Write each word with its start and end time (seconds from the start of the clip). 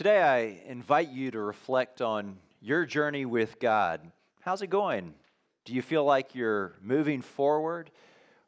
Today, 0.00 0.22
I 0.22 0.66
invite 0.66 1.10
you 1.10 1.30
to 1.30 1.38
reflect 1.38 2.00
on 2.00 2.38
your 2.62 2.86
journey 2.86 3.26
with 3.26 3.60
God. 3.60 4.00
How's 4.40 4.62
it 4.62 4.68
going? 4.68 5.12
Do 5.66 5.74
you 5.74 5.82
feel 5.82 6.06
like 6.06 6.34
you're 6.34 6.72
moving 6.80 7.20
forward, 7.20 7.90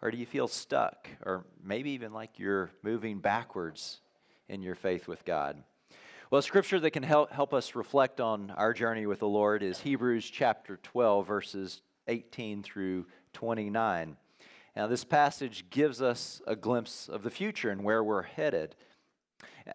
or 0.00 0.10
do 0.10 0.16
you 0.16 0.24
feel 0.24 0.48
stuck, 0.48 1.08
or 1.26 1.44
maybe 1.62 1.90
even 1.90 2.14
like 2.14 2.38
you're 2.38 2.70
moving 2.82 3.18
backwards 3.18 4.00
in 4.48 4.62
your 4.62 4.74
faith 4.74 5.06
with 5.06 5.26
God? 5.26 5.62
Well, 6.30 6.40
scripture 6.40 6.80
that 6.80 6.92
can 6.92 7.02
help, 7.02 7.30
help 7.30 7.52
us 7.52 7.74
reflect 7.74 8.18
on 8.18 8.50
our 8.52 8.72
journey 8.72 9.04
with 9.04 9.18
the 9.18 9.28
Lord 9.28 9.62
is 9.62 9.78
Hebrews 9.78 10.30
chapter 10.30 10.78
12, 10.82 11.26
verses 11.26 11.82
18 12.08 12.62
through 12.62 13.04
29. 13.34 14.16
Now, 14.74 14.86
this 14.86 15.04
passage 15.04 15.66
gives 15.68 16.00
us 16.00 16.40
a 16.46 16.56
glimpse 16.56 17.10
of 17.10 17.22
the 17.22 17.30
future 17.30 17.68
and 17.68 17.84
where 17.84 18.02
we're 18.02 18.22
headed. 18.22 18.74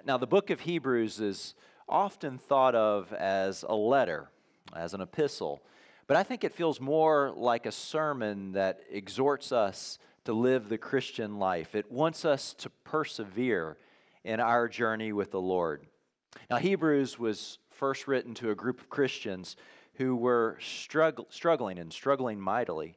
Now, 0.06 0.18
the 0.18 0.28
book 0.28 0.50
of 0.50 0.62
Hebrews 0.62 1.20
is 1.20 1.56
often 1.88 2.38
thought 2.38 2.75
of 2.75 3.14
as 3.14 3.64
a 3.68 3.75
letter, 3.75 4.30
as 4.75 4.94
an 4.94 5.02
epistle, 5.02 5.62
but 6.08 6.18
I 6.18 6.24
think 6.24 6.44
it 6.44 6.54
feels 6.54 6.80
more 6.80 7.32
like 7.36 7.66
a 7.66 7.72
sermon 7.72 8.54
that 8.54 8.80
exhorts 8.89 9.52
us 9.52 10.00
to 10.25 10.34
live 10.34 10.70
the 10.70 10.78
Christian 10.78 11.39
life. 11.39 11.75
It 11.75 11.92
wants 11.92 12.25
us 12.25 12.54
to 12.56 12.70
persevere 12.84 13.78
in 14.24 14.39
our 14.39 14.68
journey 14.68 15.14
with 15.14 15.32
the 15.32 15.42
Lord. 15.42 15.86
Now, 16.50 16.58
Hebrews 16.58 17.18
was 17.18 17.60
first 17.72 18.08
written 18.08 18.34
to 18.36 18.52
a 18.52 18.56
group 18.56 18.82
of 18.82 18.89
Christians 18.89 19.56
who 19.94 20.16
were 20.16 20.58
strugg- 20.61 21.25
struggling 21.30 21.80
and 21.80 21.92
struggling 21.92 22.39
mightily. 22.39 22.96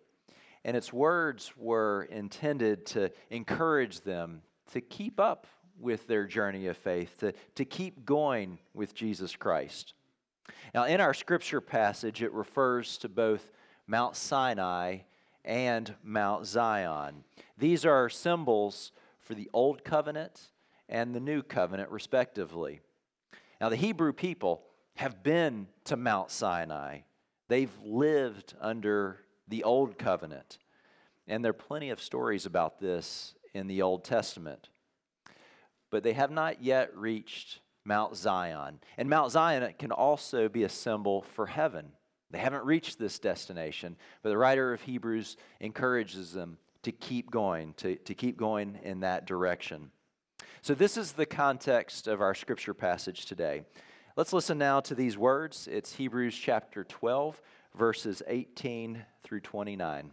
And 0.65 0.77
its 0.77 0.93
words 0.93 1.53
were 1.57 2.09
intended 2.11 2.85
to 2.87 3.11
encourage 3.31 4.01
them 4.01 4.43
to 4.73 4.81
keep 4.81 5.19
up 5.19 5.47
with 5.81 6.07
their 6.07 6.27
journey 6.27 6.67
of 6.67 6.77
faith, 6.77 7.17
to, 7.19 7.33
to 7.55 7.65
keep 7.65 8.05
going 8.05 8.59
with 8.75 8.95
Jesus 8.95 9.37
Christ. 9.37 9.95
Now, 10.75 10.85
in 10.85 11.01
our 11.01 11.15
scripture 11.15 11.61
passage, 11.61 12.23
it 12.23 12.33
refers 12.33 12.99
to 12.99 13.09
both 13.09 13.51
Mount 13.87 14.17
Sinai 14.17 14.99
and 15.45 15.95
Mount 16.03 16.47
Zion. 16.47 17.25
These 17.59 17.85
are 17.85 18.09
symbols 18.09 18.93
for 19.19 19.35
the 19.35 19.49
Old 19.53 19.85
Covenant 19.85 20.41
and 20.89 21.15
the 21.15 21.21
New 21.21 21.43
Covenant, 21.43 21.91
respectively. 21.91 22.81
Now, 23.61 23.69
the 23.69 23.77
Hebrew 23.77 24.13
people 24.13 24.63
have 24.97 25.23
been 25.23 25.67
to 25.85 25.97
Mount 25.97 26.31
Sinai, 26.31 27.01
they've 27.49 27.73
lived 27.83 28.55
under 28.61 29.21
the 29.49 29.65
Old 29.65 29.99
Covenant. 29.99 30.59
And 31.27 31.45
there 31.45 31.51
are 31.51 31.55
plenty 31.55 31.91
of 31.91 32.03
stories 32.03 32.45
about 32.45 32.81
this 32.81 33.35
in 33.55 33.67
the 33.67 33.83
Old 33.83 34.05
Testament 34.05 34.69
but 35.91 36.03
they 36.03 36.13
have 36.13 36.31
not 36.31 36.63
yet 36.63 36.97
reached 36.97 37.61
Mount 37.85 38.17
Zion. 38.17 38.81
And 38.97 39.09
Mount 39.09 39.33
Zion 39.33 39.75
can 39.79 39.93
also 39.93 40.49
be 40.49 40.65
a 40.65 40.69
symbol 40.69 41.23
for 41.35 41.47
heaven. 41.47 41.93
They 42.31 42.39
haven't 42.39 42.65
reached 42.65 42.99
this 42.99 43.19
destination, 43.19 43.97
but 44.23 44.29
the 44.31 44.39
writer 44.39 44.73
of 44.73 44.83
Hebrews 44.83 45.37
encourages 45.61 46.33
them 46.33 46.59
to 46.83 46.93
keep 46.93 47.31
going, 47.31 47.75
to, 47.75 47.97
to 47.97 48.15
keep 48.15 48.37
going 48.37 48.79
in 48.83 49.01
that 49.01 49.27
direction. 49.27 49.91
So, 50.63 50.75
this 50.75 50.97
is 50.97 51.13
the 51.13 51.27
context 51.27 52.07
of 52.07 52.21
our 52.21 52.35
scripture 52.35 52.75
passage 52.75 53.27
today. 53.27 53.63
Let's 54.17 54.33
listen 54.33 54.59
now 54.59 54.81
to 54.81 54.95
these 54.95 55.17
words. 55.17 55.69
It's 55.71 55.95
Hebrews 55.95 56.37
chapter 56.37 56.85
12, 56.85 57.41
verses 57.75 58.23
18 58.27 59.05
through 59.23 59.41
29. 59.41 60.11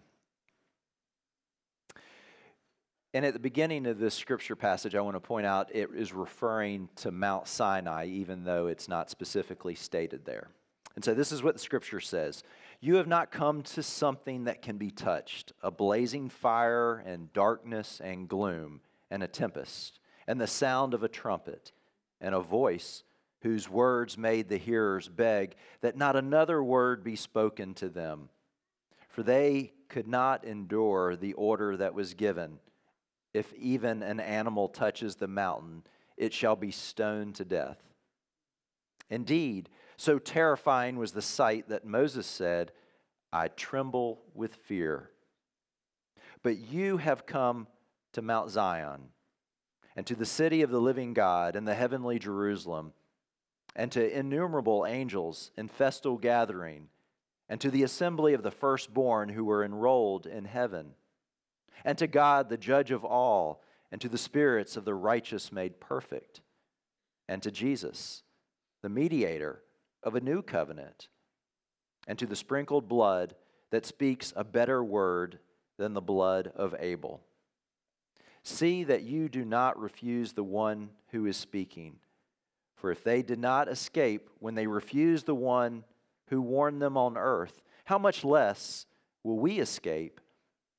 And 3.18 3.26
at 3.26 3.34
the 3.34 3.40
beginning 3.40 3.88
of 3.88 3.98
this 3.98 4.14
scripture 4.14 4.56
passage, 4.56 4.94
I 4.94 5.02
want 5.02 5.16
to 5.16 5.20
point 5.20 5.48
out 5.48 5.76
it 5.76 5.90
is 5.92 6.14
referring 6.14 6.88
to 6.98 7.10
Mount 7.10 7.48
Sinai, 7.48 8.06
even 8.06 8.44
though 8.44 8.68
it's 8.68 8.88
not 8.88 9.10
specifically 9.10 9.74
stated 9.74 10.24
there. 10.24 10.50
And 10.94 11.04
so 11.04 11.16
this 11.16 11.32
is 11.32 11.42
what 11.42 11.56
the 11.56 11.60
scripture 11.60 12.00
says 12.00 12.44
You 12.80 12.98
have 12.98 13.08
not 13.08 13.32
come 13.32 13.64
to 13.64 13.82
something 13.82 14.44
that 14.44 14.62
can 14.62 14.78
be 14.78 14.92
touched, 14.92 15.52
a 15.64 15.72
blazing 15.72 16.30
fire 16.30 17.04
and 17.08 17.34
darkness 17.34 18.00
and 18.04 18.30
gloom 18.30 18.82
and 19.10 19.24
a 19.24 19.28
tempest, 19.28 20.00
and 20.28 20.40
the 20.40 20.46
sound 20.46 20.94
of 20.94 21.02
a 21.02 21.10
trumpet 21.10 21.72
and 22.22 22.36
a 22.36 22.40
voice 22.40 23.02
whose 23.42 23.68
words 23.68 24.16
made 24.16 24.48
the 24.48 24.58
hearers 24.58 25.10
beg 25.10 25.56
that 25.82 25.98
not 25.98 26.16
another 26.16 26.64
word 26.64 27.04
be 27.04 27.16
spoken 27.16 27.74
to 27.74 27.90
them. 27.90 28.30
For 29.10 29.24
they 29.24 29.74
could 29.90 30.08
not 30.08 30.46
endure 30.46 31.16
the 31.16 31.34
order 31.34 31.76
that 31.78 31.96
was 31.96 32.14
given 32.14 32.60
if 33.38 33.54
even 33.54 34.02
an 34.02 34.20
animal 34.20 34.68
touches 34.68 35.16
the 35.16 35.28
mountain, 35.28 35.84
it 36.18 36.34
shall 36.34 36.56
be 36.56 36.72
stoned 36.72 37.36
to 37.36 37.46
death. 37.46 37.78
Indeed, 39.10 39.70
so 39.96 40.18
terrifying 40.18 40.98
was 40.98 41.12
the 41.12 41.22
sight 41.22 41.70
that 41.70 41.86
Moses 41.86 42.26
said, 42.26 42.72
I 43.32 43.50
tremble 43.50 44.22
with 44.34 44.56
fear. 44.56 45.12
But 46.42 46.58
you 46.58 46.98
have 46.98 47.28
come 47.28 47.68
to 48.14 48.24
Mount 48.24 48.50
Zion, 48.50 49.10
and 49.96 50.06
to 50.08 50.16
the 50.16 50.26
city 50.26 50.64
of 50.64 50.72
the 50.72 50.82
living 50.82 51.14
God, 51.14 51.56
and 51.56 51.68
the 51.68 51.76
heavenly 51.76 52.18
Jerusalem, 52.18 52.94
and 53.76 53.92
to 53.92 54.18
innumerable 54.18 54.86
angels 54.88 55.52
in 55.56 55.68
festal 55.68 56.18
gathering, 56.18 56.88
and 57.48 57.62
to 57.62 57.70
the 57.70 57.84
assembly 57.84 58.34
of 58.34 58.42
the 58.42 58.52
firstborn 58.52 59.30
who 59.30 59.46
were 59.46 59.64
enrolled 59.64 60.26
in 60.26 60.46
heaven 60.46 60.96
and 61.84 61.98
to 61.98 62.08
God, 62.08 62.50
the 62.50 62.58
judge 62.58 62.92
of 62.92 63.06
all, 63.06 63.64
and 63.92 64.02
to 64.02 64.10
the 64.10 64.18
spirits 64.18 64.76
of 64.78 64.86
the 64.86 64.96
righteous 64.96 65.52
made 65.52 65.80
perfect, 65.80 66.42
and 67.28 67.42
to 67.44 67.52
Jesus, 67.52 68.24
the 68.82 68.90
mediator 68.90 69.62
of 70.04 70.16
a 70.16 70.22
new 70.22 70.42
covenant, 70.42 71.08
and 72.08 72.18
to 72.20 72.26
the 72.26 72.36
sprinkled 72.36 72.88
blood 72.88 73.36
that 73.72 73.86
speaks 73.86 74.34
a 74.36 74.44
better 74.44 74.84
word 74.84 75.40
than 75.78 75.94
the 75.94 76.02
blood 76.02 76.52
of 76.56 76.76
Abel. 76.80 77.22
See 78.44 78.84
that 78.86 79.04
you 79.04 79.28
do 79.28 79.44
not 79.44 79.80
refuse 79.80 80.34
the 80.34 80.44
one 80.44 80.90
who 81.10 81.26
is 81.26 81.36
speaking. 81.36 81.98
For 82.76 82.92
if 82.92 83.04
they 83.04 83.22
did 83.22 83.40
not 83.40 83.68
escape 83.68 84.30
when 84.40 84.56
they 84.56 84.68
refused 84.68 85.26
the 85.26 85.36
one 85.36 85.84
who 86.28 86.42
warned 86.42 86.82
them 86.82 86.96
on 86.96 87.18
earth, 87.18 87.62
how 87.86 87.98
much 87.98 88.24
less 88.24 88.86
will 89.24 89.38
we 89.38 89.60
escape 89.60 90.22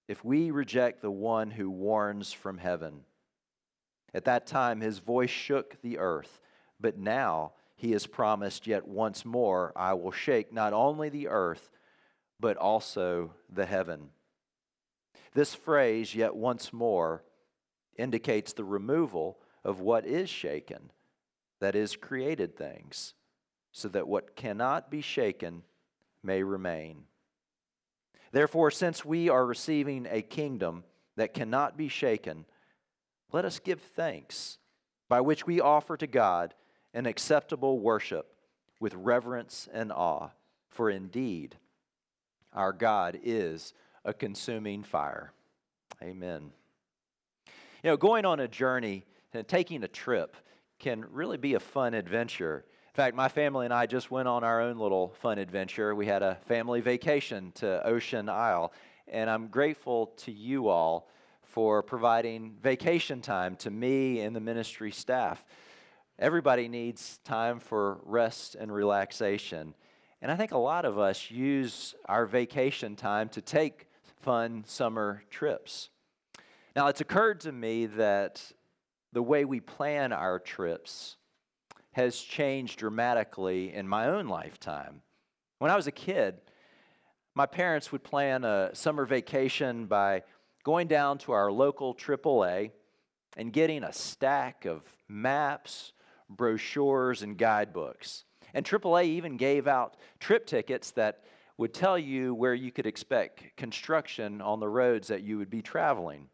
if 0.09 0.25
we 0.25 0.51
reject 0.51 1.03
the 1.03 1.11
one 1.11 1.51
who 1.51 1.71
warns 1.71 2.33
from 2.33 2.59
heaven. 2.59 3.03
At 4.15 4.25
that 4.25 4.47
time, 4.47 4.81
his 4.81 4.99
voice 4.99 5.31
shook 5.31 5.81
the 5.83 5.99
earth, 5.99 6.41
but 6.81 6.99
now 6.99 7.53
he 7.77 7.93
has 7.93 8.07
promised, 8.07 8.67
Yet 8.67 8.89
once 8.89 9.25
more 9.25 9.73
I 9.77 9.93
will 9.93 10.11
shake 10.11 10.53
not 10.53 10.73
only 10.73 11.11
the 11.11 11.29
earth, 11.29 11.71
but 12.41 12.57
also 12.57 13.35
the 13.53 13.67
heaven. 13.67 14.09
This 15.35 15.55
phrase, 15.55 16.15
yet 16.15 16.35
once 16.35 16.73
more, 16.73 17.23
indicates 17.97 18.53
the 18.53 18.65
removal 18.65 19.39
of 19.63 19.81
what 19.81 20.07
is 20.07 20.31
shaken, 20.31 20.91
that 21.61 21.75
is, 21.75 21.97
created 21.97 22.57
things, 22.57 23.15
so 23.73 23.89
that 23.89 24.09
what 24.09 24.37
cannot 24.37 24.91
be 24.91 25.03
shaken 25.03 25.63
may 26.23 26.43
remain. 26.43 27.05
Therefore, 28.33 28.71
since 28.71 29.05
we 29.05 29.29
are 29.29 29.47
receiving 29.47 30.07
a 30.11 30.23
kingdom 30.23 30.85
that 31.17 31.35
cannot 31.35 31.77
be 31.77 31.89
shaken, 31.89 32.45
let 33.33 33.45
us 33.45 33.59
give 33.59 33.81
thanks, 33.81 34.59
by 35.09 35.21
which 35.21 35.47
we 35.47 35.61
offer 35.61 35.97
to 35.97 36.07
God 36.07 36.55
an 36.95 37.07
acceptable 37.07 37.79
worship 37.79 38.35
with 38.81 38.95
reverence 38.95 39.69
and 39.73 39.93
awe. 39.93 40.31
For 40.69 40.91
indeed, 40.91 41.57
our 42.53 42.73
God 42.73 43.19
is 43.23 43.75
a 44.05 44.15
consuming 44.15 44.83
fire. 44.83 45.33
Amen. 46.03 46.53
You 47.83 47.91
know, 47.91 47.97
going 47.97 48.25
on 48.25 48.41
a 48.41 48.49
journey 48.49 49.05
and 49.33 49.47
taking 49.47 49.83
a 49.83 49.89
trip 49.89 50.37
can 50.79 51.05
really 51.11 51.37
be 51.37 51.55
a 51.55 51.61
fun 51.61 51.95
adventure 51.95 52.65
fact, 52.99 53.15
my 53.15 53.29
family 53.29 53.65
and 53.65 53.73
I 53.73 53.87
just 53.87 54.11
went 54.11 54.27
on 54.27 54.43
our 54.43 54.61
own 54.61 54.77
little 54.77 55.15
fun 55.21 55.39
adventure. 55.39 55.95
We 55.95 56.07
had 56.07 56.25
a 56.25 56.35
family 56.49 56.81
vacation 56.81 57.53
to 57.53 57.87
Ocean 57.87 58.29
Isle, 58.29 58.73
and 59.07 59.31
I'm 59.31 59.47
grateful 59.47 60.09
to 60.17 60.33
you 60.33 60.67
all 60.67 61.09
for 61.45 61.81
providing 61.81 62.57
vacation 62.61 63.21
time 63.21 63.55
to 63.59 63.71
me 63.71 64.23
and 64.23 64.35
the 64.35 64.41
ministry 64.41 64.91
staff. 64.91 65.45
Everybody 66.19 66.67
needs 66.67 67.21
time 67.23 67.61
for 67.61 68.01
rest 68.03 68.57
and 68.57 68.75
relaxation. 68.75 69.77
And 70.21 70.33
I 70.33 70.35
think 70.35 70.51
a 70.51 70.59
lot 70.59 70.85
of 70.85 70.99
us 70.99 71.31
use 71.31 71.95
our 72.07 72.27
vacation 72.27 72.97
time 72.97 73.29
to 73.29 73.41
take 73.41 73.87
fun 74.23 74.65
summer 74.67 75.23
trips. 75.31 75.91
Now, 76.75 76.89
it's 76.89 77.01
occurred 77.01 77.39
to 77.43 77.53
me 77.53 77.87
that 77.87 78.43
the 79.13 79.23
way 79.23 79.45
we 79.45 79.61
plan 79.61 80.13
our 80.13 80.41
trips 80.41 81.18
has 81.93 82.19
changed 82.19 82.79
dramatically 82.79 83.73
in 83.73 83.89
my 83.89 84.07
own 84.07 84.29
lifetime. 84.29 85.03
When 85.59 85.71
I 85.71 85.77
was 85.77 85.87
a 85.87 85.93
kid, 85.93 86.41
my 87.35 87.47
parents 87.47 87.93
would 87.93 88.05
plan 88.05 88.45
a 88.45 88.71
summer 88.75 89.05
vacation 89.05 89.87
by 89.87 90.23
going 90.65 90.89
down 90.89 91.19
to 91.19 91.33
our 91.33 91.51
local 91.51 91.95
AAA 91.95 92.71
and 93.37 93.53
getting 93.53 93.85
a 93.85 93.93
stack 93.93 94.65
of 94.65 94.83
maps 95.09 95.93
brochures, 96.29 97.23
and 97.23 97.37
guidebooks. 97.39 98.25
And 98.55 98.65
AAA 98.65 99.05
even 99.05 99.37
gave 99.37 99.67
out 99.67 99.97
trip 100.21 100.47
tickets 100.47 100.91
that 100.93 101.25
would 101.57 101.75
tell 101.75 101.99
you 101.99 102.35
where 102.35 102.55
you 102.55 102.71
could 102.71 102.87
expect 102.87 103.57
construction 103.57 104.41
on 104.41 104.61
the 104.61 104.69
roads 104.69 105.09
that 105.09 105.23
you 105.23 105.39
would 105.39 105.51
be 105.51 105.63
traveling. 105.63 106.29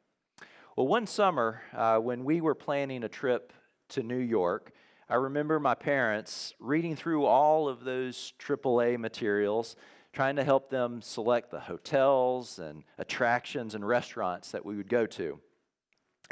Well, 0.76 0.86
one 0.86 1.06
summer, 1.06 1.62
uh, 1.72 1.98
when 1.98 2.24
we 2.24 2.40
were 2.40 2.54
planning 2.54 3.04
a 3.04 3.08
trip 3.08 3.52
to 3.90 4.02
New 4.02 4.18
York, 4.18 4.72
I 5.14 5.16
remember 5.18 5.60
my 5.60 5.76
parents 5.76 6.54
reading 6.58 6.96
through 6.96 7.24
all 7.24 7.68
of 7.68 7.84
those 7.84 8.32
AAA 8.40 8.98
materials, 8.98 9.76
trying 10.12 10.34
to 10.34 10.42
help 10.42 10.70
them 10.70 11.00
select 11.02 11.52
the 11.52 11.60
hotels 11.60 12.58
and 12.58 12.82
attractions 12.98 13.76
and 13.76 13.86
restaurants 13.86 14.50
that 14.50 14.66
we 14.66 14.74
would 14.74 14.88
go 14.88 15.06
to. 15.06 15.38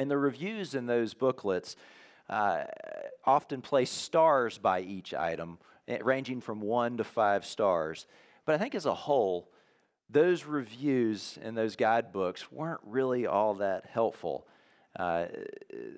And 0.01 0.11
the 0.11 0.19
reviews 0.19 0.75
in 0.75 0.87
those 0.87 1.15
booklets 1.15 1.77
uh, 2.29 2.65
often 3.25 3.63
place 3.63 3.89
stars 3.89 4.59
by 4.59 4.81
each 4.81 5.15
item, 5.15 5.59
eh, 5.87 5.99
ranging 6.03 6.41
from 6.41 6.61
one 6.61 6.97
to 6.97 7.05
five 7.05 7.47
stars. 7.47 8.09
But 8.47 8.57
I 8.57 8.59
think 8.59 8.75
as 8.75 8.87
a 8.87 8.95
whole, 8.95 9.49
those 10.11 10.45
reviews 10.45 11.39
in 11.41 11.55
those 11.55 11.77
guidebooks 11.77 12.51
weren't 12.51 12.81
really 12.85 13.29
all 13.29 13.55
that 13.55 13.87
helpful. 13.87 14.49
Uh, 14.99 15.27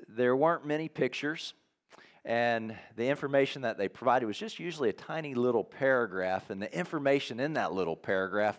there 0.06 0.36
weren't 0.36 0.66
many 0.66 0.90
pictures, 0.90 1.54
and 2.24 2.76
the 2.96 3.08
information 3.08 3.62
that 3.62 3.76
they 3.76 3.88
provided 3.88 4.26
was 4.26 4.38
just 4.38 4.58
usually 4.58 4.88
a 4.88 4.94
tiny 4.94 5.34
little 5.34 5.64
paragraph, 5.64 6.50
and 6.50 6.60
the 6.60 6.76
information 6.76 7.40
in 7.40 7.54
that 7.54 7.72
little 7.72 7.96
paragraph 7.96 8.58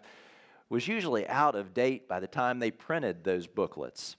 was 0.69 0.88
usually 0.88 1.27
out 1.27 1.56
of 1.56 1.73
date 1.73 2.07
by 2.07 2.19
the 2.19 2.27
time 2.27 2.59
they 2.59 2.71
printed 2.71 3.23
those 3.23 3.47
booklets. 3.47 4.15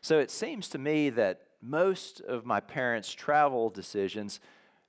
So 0.00 0.18
it 0.18 0.30
seems 0.30 0.68
to 0.70 0.78
me 0.78 1.10
that 1.10 1.42
most 1.62 2.20
of 2.20 2.46
my 2.46 2.60
parents' 2.60 3.12
travel 3.12 3.70
decisions 3.70 4.40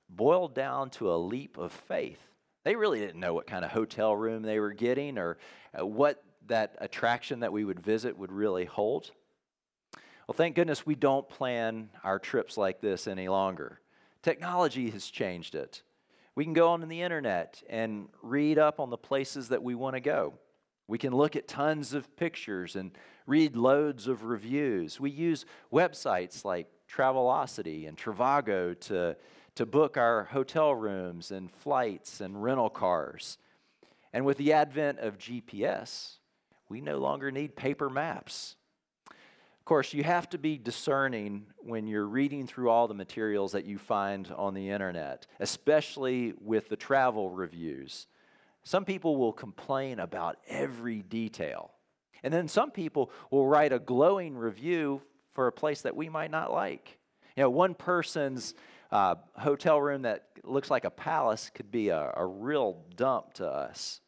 boiled 0.10 0.56
down 0.56 0.90
to 0.92 1.12
a 1.12 1.16
leap 1.16 1.58
of 1.58 1.72
faith. 1.72 2.20
They 2.64 2.76
really 2.76 3.00
didn't 3.00 3.20
know 3.20 3.34
what 3.34 3.48
kind 3.48 3.66
of 3.66 3.72
hotel 3.72 4.16
room 4.16 4.44
they 4.44 4.60
were 4.60 4.74
getting 4.74 5.18
or 5.18 5.38
uh, 5.78 5.86
what 5.86 6.24
that 6.48 6.76
attraction 6.80 7.40
that 7.42 7.52
we 7.52 7.64
would 7.64 7.80
visit 7.80 8.18
would 8.18 8.32
really 8.32 8.66
hold. 8.66 9.12
Well, 10.32 10.38
thank 10.38 10.56
goodness 10.56 10.86
we 10.86 10.96
don't 10.96 11.28
plan 11.28 11.90
our 12.06 12.18
trips 12.18 12.56
like 12.56 12.80
this 12.80 13.06
any 13.06 13.28
longer. 13.28 13.82
Technology 14.24 14.90
has 14.92 15.08
changed 15.08 15.56
it. 15.56 15.82
We 16.36 16.46
can 16.46 16.54
go 16.54 16.70
on 16.70 16.88
the 16.88 17.02
internet 17.02 17.62
and 17.70 18.08
read 18.24 18.58
up 18.58 18.80
on 18.80 18.90
the 18.90 18.98
places 18.98 19.50
that 19.50 19.62
we 19.62 19.76
want 19.76 19.98
to 19.98 20.00
go. 20.00 20.36
We 20.88 20.98
can 20.98 21.14
look 21.14 21.36
at 21.36 21.50
tons 21.50 21.94
of 21.94 22.16
pictures 22.16 22.78
and 22.78 22.92
read 23.28 23.58
loads 23.58 24.08
of 24.08 24.24
reviews. 24.24 25.02
We 25.02 25.12
use 25.12 25.46
websites 25.70 26.46
like 26.46 26.68
Travelocity 26.90 27.90
and 27.90 27.98
Trivago 27.98 28.80
to, 28.88 29.18
to 29.56 29.66
book 29.66 29.98
our 29.98 30.24
hotel 30.24 30.74
rooms 30.74 31.32
and 31.32 31.52
flights 31.52 32.22
and 32.22 32.42
rental 32.42 32.70
cars. 32.70 33.38
And 34.14 34.24
with 34.24 34.38
the 34.38 34.54
advent 34.54 35.00
of 35.00 35.18
GPS, 35.18 36.20
we 36.70 36.80
no 36.80 37.00
longer 37.00 37.32
need 37.32 37.58
paper 37.58 37.90
maps. 37.90 38.56
Of 39.62 39.66
course, 39.66 39.94
you 39.94 40.04
have 40.04 40.28
to 40.32 40.40
be 40.40 40.58
discerning 40.58 41.46
when 41.60 41.86
you're 41.86 42.08
reading 42.08 42.48
through 42.48 42.72
all 42.72 42.88
the 42.88 42.96
materials 42.96 43.52
that 43.52 43.64
you 43.64 43.78
find 43.78 44.28
on 44.36 44.56
the 44.56 44.72
internet, 44.72 45.28
especially 45.40 46.34
with 46.42 46.68
the 46.68 46.76
travel 46.76 47.30
reviews. 47.30 48.08
Some 48.64 48.86
people 48.86 49.18
will 49.18 49.32
complain 49.32 50.00
about 50.00 50.38
every 50.48 51.04
detail. 51.04 51.70
And 52.24 52.34
then 52.34 52.48
some 52.48 52.72
people 52.72 53.12
will 53.30 53.46
write 53.46 53.72
a 53.72 53.78
glowing 53.78 54.36
review 54.36 55.04
for 55.34 55.46
a 55.46 55.52
place 55.52 55.82
that 55.82 55.96
we 55.96 56.10
might 56.10 56.32
not 56.32 56.52
like. 56.52 56.98
You 57.38 57.44
know, 57.44 57.52
one 57.52 57.76
person's 57.76 58.56
uh, 58.92 59.14
hotel 59.36 59.80
room 59.80 60.02
that 60.02 60.26
looks 60.44 60.72
like 60.72 60.86
a 60.86 60.90
palace 60.90 61.52
could 61.54 61.70
be 61.70 61.90
a, 61.90 62.12
a 62.18 62.26
real 62.26 62.84
dump 62.96 63.34
to 63.36 63.48
us. 63.48 64.02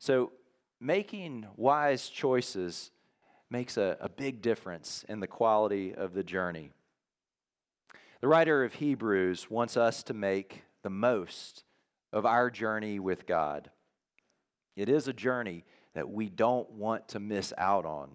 So, 0.00 0.32
making 0.80 1.46
wise 1.56 2.08
choices 2.08 2.90
makes 3.50 3.76
a, 3.76 3.96
a 4.00 4.08
big 4.08 4.42
difference 4.42 5.04
in 5.08 5.20
the 5.20 5.26
quality 5.26 5.94
of 5.94 6.14
the 6.14 6.24
journey. 6.24 6.72
The 8.20 8.28
writer 8.28 8.64
of 8.64 8.74
Hebrews 8.74 9.50
wants 9.50 9.76
us 9.76 10.02
to 10.04 10.14
make 10.14 10.62
the 10.82 10.90
most 10.90 11.64
of 12.12 12.24
our 12.26 12.50
journey 12.50 12.98
with 12.98 13.26
God. 13.26 13.70
It 14.74 14.88
is 14.88 15.08
a 15.08 15.12
journey 15.12 15.64
that 15.94 16.10
we 16.10 16.28
don't 16.28 16.70
want 16.72 17.08
to 17.08 17.20
miss 17.20 17.52
out 17.56 17.84
on. 17.84 18.10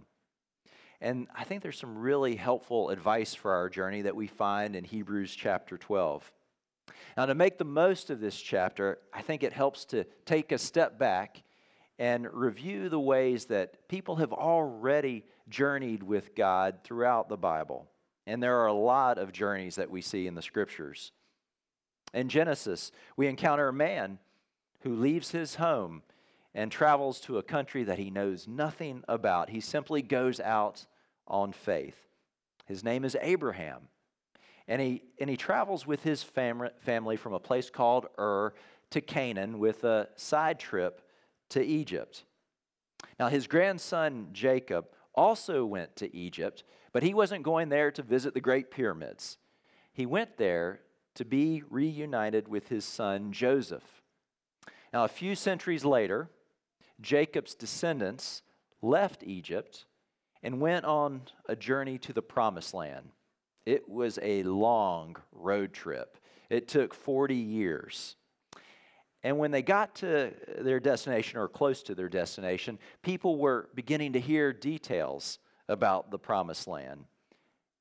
And 1.01 1.27
I 1.35 1.43
think 1.43 1.63
there's 1.63 1.79
some 1.79 1.97
really 1.97 2.35
helpful 2.35 2.89
advice 2.89 3.33
for 3.33 3.53
our 3.53 3.69
journey 3.69 4.03
that 4.03 4.15
we 4.15 4.27
find 4.27 4.75
in 4.75 4.83
Hebrews 4.83 5.35
chapter 5.35 5.77
12. 5.77 6.31
Now, 7.17 7.25
to 7.25 7.35
make 7.35 7.57
the 7.57 7.65
most 7.65 8.09
of 8.09 8.19
this 8.19 8.39
chapter, 8.39 8.99
I 9.13 9.21
think 9.21 9.43
it 9.43 9.51
helps 9.51 9.85
to 9.85 10.05
take 10.25 10.51
a 10.51 10.57
step 10.57 10.99
back 10.99 11.43
and 12.01 12.27
review 12.33 12.89
the 12.89 12.99
ways 12.99 13.45
that 13.45 13.87
people 13.87 14.15
have 14.15 14.33
already 14.33 15.23
journeyed 15.49 16.01
with 16.01 16.33
God 16.33 16.79
throughout 16.83 17.29
the 17.29 17.37
Bible. 17.37 17.91
And 18.25 18.41
there 18.41 18.57
are 18.61 18.65
a 18.65 18.73
lot 18.73 19.19
of 19.19 19.31
journeys 19.31 19.75
that 19.75 19.91
we 19.91 20.01
see 20.01 20.25
in 20.25 20.33
the 20.33 20.41
scriptures. 20.41 21.11
In 22.11 22.27
Genesis, 22.27 22.91
we 23.17 23.27
encounter 23.27 23.67
a 23.67 23.73
man 23.73 24.17
who 24.79 24.95
leaves 24.95 25.29
his 25.29 25.55
home 25.55 26.01
and 26.55 26.71
travels 26.71 27.19
to 27.19 27.37
a 27.37 27.43
country 27.43 27.83
that 27.83 27.99
he 27.99 28.09
knows 28.09 28.47
nothing 28.47 29.03
about. 29.07 29.51
He 29.51 29.59
simply 29.59 30.01
goes 30.01 30.39
out 30.39 30.87
on 31.27 31.53
faith. 31.53 32.07
His 32.65 32.83
name 32.83 33.05
is 33.05 33.15
Abraham. 33.21 33.89
And 34.67 34.81
he, 34.81 35.03
and 35.19 35.29
he 35.29 35.37
travels 35.37 35.85
with 35.85 36.01
his 36.01 36.23
fam- 36.23 36.69
family 36.79 37.15
from 37.15 37.33
a 37.33 37.39
place 37.39 37.69
called 37.69 38.07
Ur 38.17 38.55
to 38.89 39.01
Canaan 39.01 39.59
with 39.59 39.83
a 39.83 40.07
side 40.15 40.57
trip 40.57 41.03
to 41.51 41.63
Egypt. 41.63 42.25
Now, 43.19 43.29
his 43.29 43.47
grandson 43.47 44.29
Jacob 44.31 44.85
also 45.13 45.65
went 45.65 45.95
to 45.97 46.15
Egypt, 46.15 46.63
but 46.93 47.03
he 47.03 47.13
wasn't 47.13 47.43
going 47.43 47.69
there 47.69 47.91
to 47.91 48.01
visit 48.01 48.33
the 48.33 48.41
Great 48.41 48.71
Pyramids. 48.71 49.37
He 49.93 50.05
went 50.05 50.37
there 50.37 50.81
to 51.15 51.25
be 51.25 51.63
reunited 51.69 52.47
with 52.47 52.69
his 52.69 52.85
son 52.85 53.31
Joseph. 53.31 54.01
Now, 54.93 55.03
a 55.03 55.09
few 55.09 55.35
centuries 55.35 55.85
later, 55.85 56.29
Jacob's 56.99 57.55
descendants 57.55 58.41
left 58.81 59.23
Egypt 59.23 59.85
and 60.43 60.61
went 60.61 60.85
on 60.85 61.21
a 61.47 61.55
journey 61.55 61.97
to 61.99 62.13
the 62.13 62.21
promised 62.21 62.73
land. 62.73 63.09
It 63.65 63.87
was 63.87 64.17
a 64.21 64.43
long 64.43 65.17
road 65.31 65.73
trip, 65.73 66.17
it 66.49 66.67
took 66.67 66.93
40 66.93 67.35
years. 67.35 68.15
And 69.23 69.37
when 69.37 69.51
they 69.51 69.61
got 69.61 69.95
to 69.97 70.33
their 70.59 70.79
destination 70.79 71.37
or 71.39 71.47
close 71.47 71.83
to 71.83 71.95
their 71.95 72.09
destination, 72.09 72.79
people 73.03 73.37
were 73.37 73.69
beginning 73.75 74.13
to 74.13 74.19
hear 74.19 74.51
details 74.51 75.39
about 75.67 76.09
the 76.09 76.17
promised 76.17 76.67
land. 76.67 77.05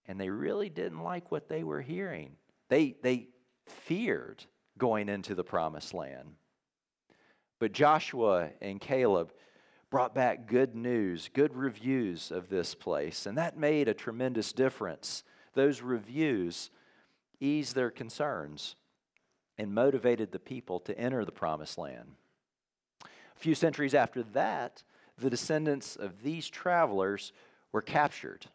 And 0.06 0.20
they 0.20 0.28
really 0.28 0.68
didn't 0.68 1.02
like 1.02 1.30
what 1.30 1.48
they 1.48 1.64
were 1.64 1.80
hearing. 1.80 2.32
They, 2.68 2.96
they 3.02 3.28
feared 3.66 4.44
going 4.76 5.08
into 5.08 5.34
the 5.34 5.44
promised 5.44 5.94
land. 5.94 6.34
But 7.58 7.72
Joshua 7.72 8.50
and 8.60 8.80
Caleb 8.80 9.32
brought 9.90 10.14
back 10.14 10.46
good 10.46 10.74
news, 10.74 11.30
good 11.32 11.54
reviews 11.54 12.30
of 12.30 12.48
this 12.48 12.74
place, 12.74 13.26
and 13.26 13.36
that 13.38 13.58
made 13.58 13.88
a 13.88 13.94
tremendous 13.94 14.52
difference. 14.52 15.24
Those 15.54 15.82
reviews 15.82 16.70
eased 17.40 17.74
their 17.74 17.90
concerns 17.90 18.76
and 19.58 19.74
motivated 19.74 20.32
the 20.32 20.38
people 20.38 20.80
to 20.80 20.98
enter 20.98 21.24
the 21.24 21.32
promised 21.32 21.78
land. 21.78 22.12
A 23.04 23.38
few 23.38 23.54
centuries 23.54 23.94
after 23.94 24.22
that, 24.22 24.82
the 25.18 25.30
descendants 25.30 25.96
of 25.96 26.22
these 26.22 26.48
travelers 26.48 27.32
were 27.72 27.82
captured 27.82 28.46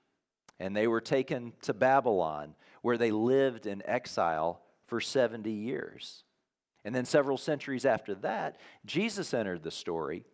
and 0.60 0.75
they 0.75 0.88
were 0.88 1.02
taken 1.02 1.54
to 1.64 1.74
Babylon, 1.74 2.56
where 2.82 2.98
they 2.98 3.12
lived 3.12 3.68
in 3.68 3.84
exile 3.86 4.62
for 4.88 5.02
70 5.02 5.52
years. 5.52 6.24
And 6.86 6.94
then 6.94 7.06
several 7.06 7.38
centuries 7.38 7.86
after 7.86 8.16
that, 8.16 8.58
Jesus 8.86 9.34
entered 9.34 9.64
the 9.64 9.72
story 9.72 10.25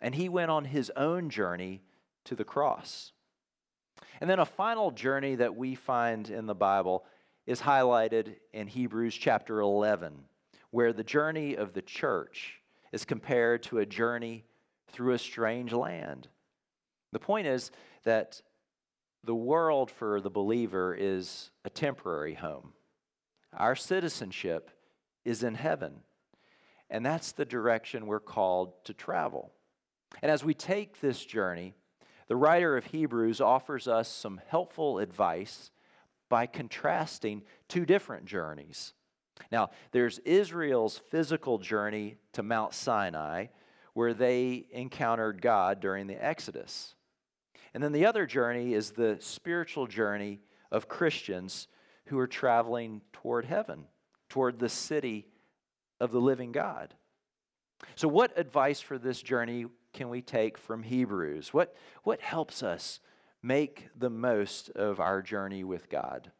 and 0.00 0.14
he 0.14 0.28
went 0.28 0.50
on 0.50 0.64
his 0.64 0.90
own 0.96 1.30
journey 1.30 1.80
to 2.24 2.34
the 2.34 2.44
cross. 2.44 3.12
And 4.20 4.28
then 4.28 4.40
a 4.40 4.44
final 4.44 4.90
journey 4.90 5.36
that 5.36 5.56
we 5.56 5.74
find 5.74 6.28
in 6.28 6.46
the 6.46 6.54
Bible 6.54 7.04
is 7.46 7.60
highlighted 7.60 8.36
in 8.52 8.66
Hebrews 8.66 9.14
chapter 9.14 9.60
11, 9.60 10.12
where 10.70 10.92
the 10.92 11.04
journey 11.04 11.54
of 11.54 11.72
the 11.72 11.82
church 11.82 12.60
is 12.92 13.04
compared 13.04 13.62
to 13.64 13.78
a 13.78 13.86
journey 13.86 14.44
through 14.92 15.14
a 15.14 15.18
strange 15.18 15.72
land. 15.72 16.28
The 17.12 17.18
point 17.18 17.46
is 17.46 17.70
that 18.04 18.40
the 19.24 19.34
world 19.34 19.90
for 19.90 20.20
the 20.20 20.30
believer 20.30 20.94
is 20.98 21.50
a 21.64 21.70
temporary 21.70 22.34
home. 22.34 22.72
Our 23.56 23.76
citizenship 23.76 24.70
is 25.24 25.42
in 25.42 25.54
heaven. 25.54 26.00
And 26.90 27.04
that's 27.06 27.32
the 27.32 27.44
direction 27.44 28.06
we're 28.06 28.20
called 28.20 28.84
to 28.84 28.94
travel. 28.94 29.52
And 30.22 30.30
as 30.30 30.44
we 30.44 30.54
take 30.54 31.00
this 31.00 31.24
journey, 31.24 31.74
the 32.28 32.36
writer 32.36 32.76
of 32.76 32.86
Hebrews 32.86 33.40
offers 33.40 33.88
us 33.88 34.08
some 34.08 34.40
helpful 34.48 34.98
advice, 34.98 35.70
by 36.32 36.46
contrasting 36.46 37.42
two 37.68 37.84
different 37.84 38.24
journeys. 38.24 38.94
Now, 39.50 39.68
there's 39.90 40.18
Israel's 40.20 40.96
physical 41.10 41.58
journey 41.58 42.16
to 42.32 42.42
Mount 42.42 42.72
Sinai, 42.72 43.48
where 43.92 44.14
they 44.14 44.64
encountered 44.70 45.42
God 45.42 45.80
during 45.80 46.06
the 46.06 46.24
Exodus. 46.24 46.94
And 47.74 47.82
then 47.82 47.92
the 47.92 48.06
other 48.06 48.24
journey 48.24 48.72
is 48.72 48.92
the 48.92 49.18
spiritual 49.20 49.86
journey 49.86 50.40
of 50.70 50.88
Christians 50.88 51.68
who 52.06 52.18
are 52.18 52.26
traveling 52.26 53.02
toward 53.12 53.44
heaven, 53.44 53.84
toward 54.30 54.58
the 54.58 54.70
city 54.70 55.26
of 56.00 56.12
the 56.12 56.20
living 56.20 56.50
God. 56.50 56.94
So, 57.94 58.08
what 58.08 58.38
advice 58.38 58.80
for 58.80 58.96
this 58.96 59.20
journey 59.20 59.66
can 59.92 60.08
we 60.08 60.22
take 60.22 60.56
from 60.56 60.82
Hebrews? 60.82 61.52
What, 61.52 61.76
what 62.04 62.22
helps 62.22 62.62
us 62.62 63.00
make 63.42 63.88
the 63.98 64.10
most 64.10 64.70
of 64.70 65.00
our 65.00 65.22
journey 65.22 65.64
with 65.64 65.88
God? 65.88 66.30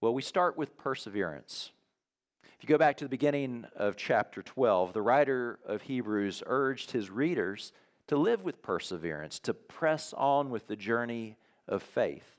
Well, 0.00 0.14
we 0.14 0.22
start 0.22 0.56
with 0.56 0.76
perseverance. 0.76 1.70
If 2.44 2.62
you 2.62 2.68
go 2.68 2.78
back 2.78 2.98
to 2.98 3.04
the 3.04 3.10
beginning 3.10 3.66
of 3.74 3.96
chapter 3.96 4.42
12, 4.42 4.92
the 4.92 5.02
writer 5.02 5.58
of 5.66 5.82
Hebrews 5.82 6.42
urged 6.46 6.90
his 6.90 7.10
readers 7.10 7.72
to 8.06 8.16
live 8.16 8.44
with 8.44 8.62
perseverance, 8.62 9.38
to 9.40 9.54
press 9.54 10.14
on 10.16 10.50
with 10.50 10.66
the 10.66 10.76
journey 10.76 11.36
of 11.66 11.82
faith. 11.82 12.36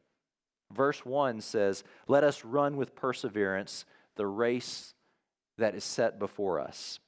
Verse 0.72 1.05
1 1.05 1.41
says, 1.41 1.84
Let 2.07 2.24
us 2.24 2.46
run 2.46 2.77
with 2.77 2.96
perseverance 2.96 3.86
the 4.15 4.27
race 4.27 4.93
that 5.57 5.75
is 5.75 5.84
set 5.84 6.19
before 6.19 6.60
us. 6.60 7.00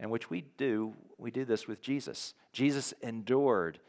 And 0.00 0.10
which 0.10 0.30
we 0.30 0.44
do, 0.56 0.94
we 1.18 1.30
do 1.30 1.44
this 1.44 1.66
with 1.66 1.80
Jesus. 1.80 2.34
Jesus 2.52 2.94
endured 3.02 3.80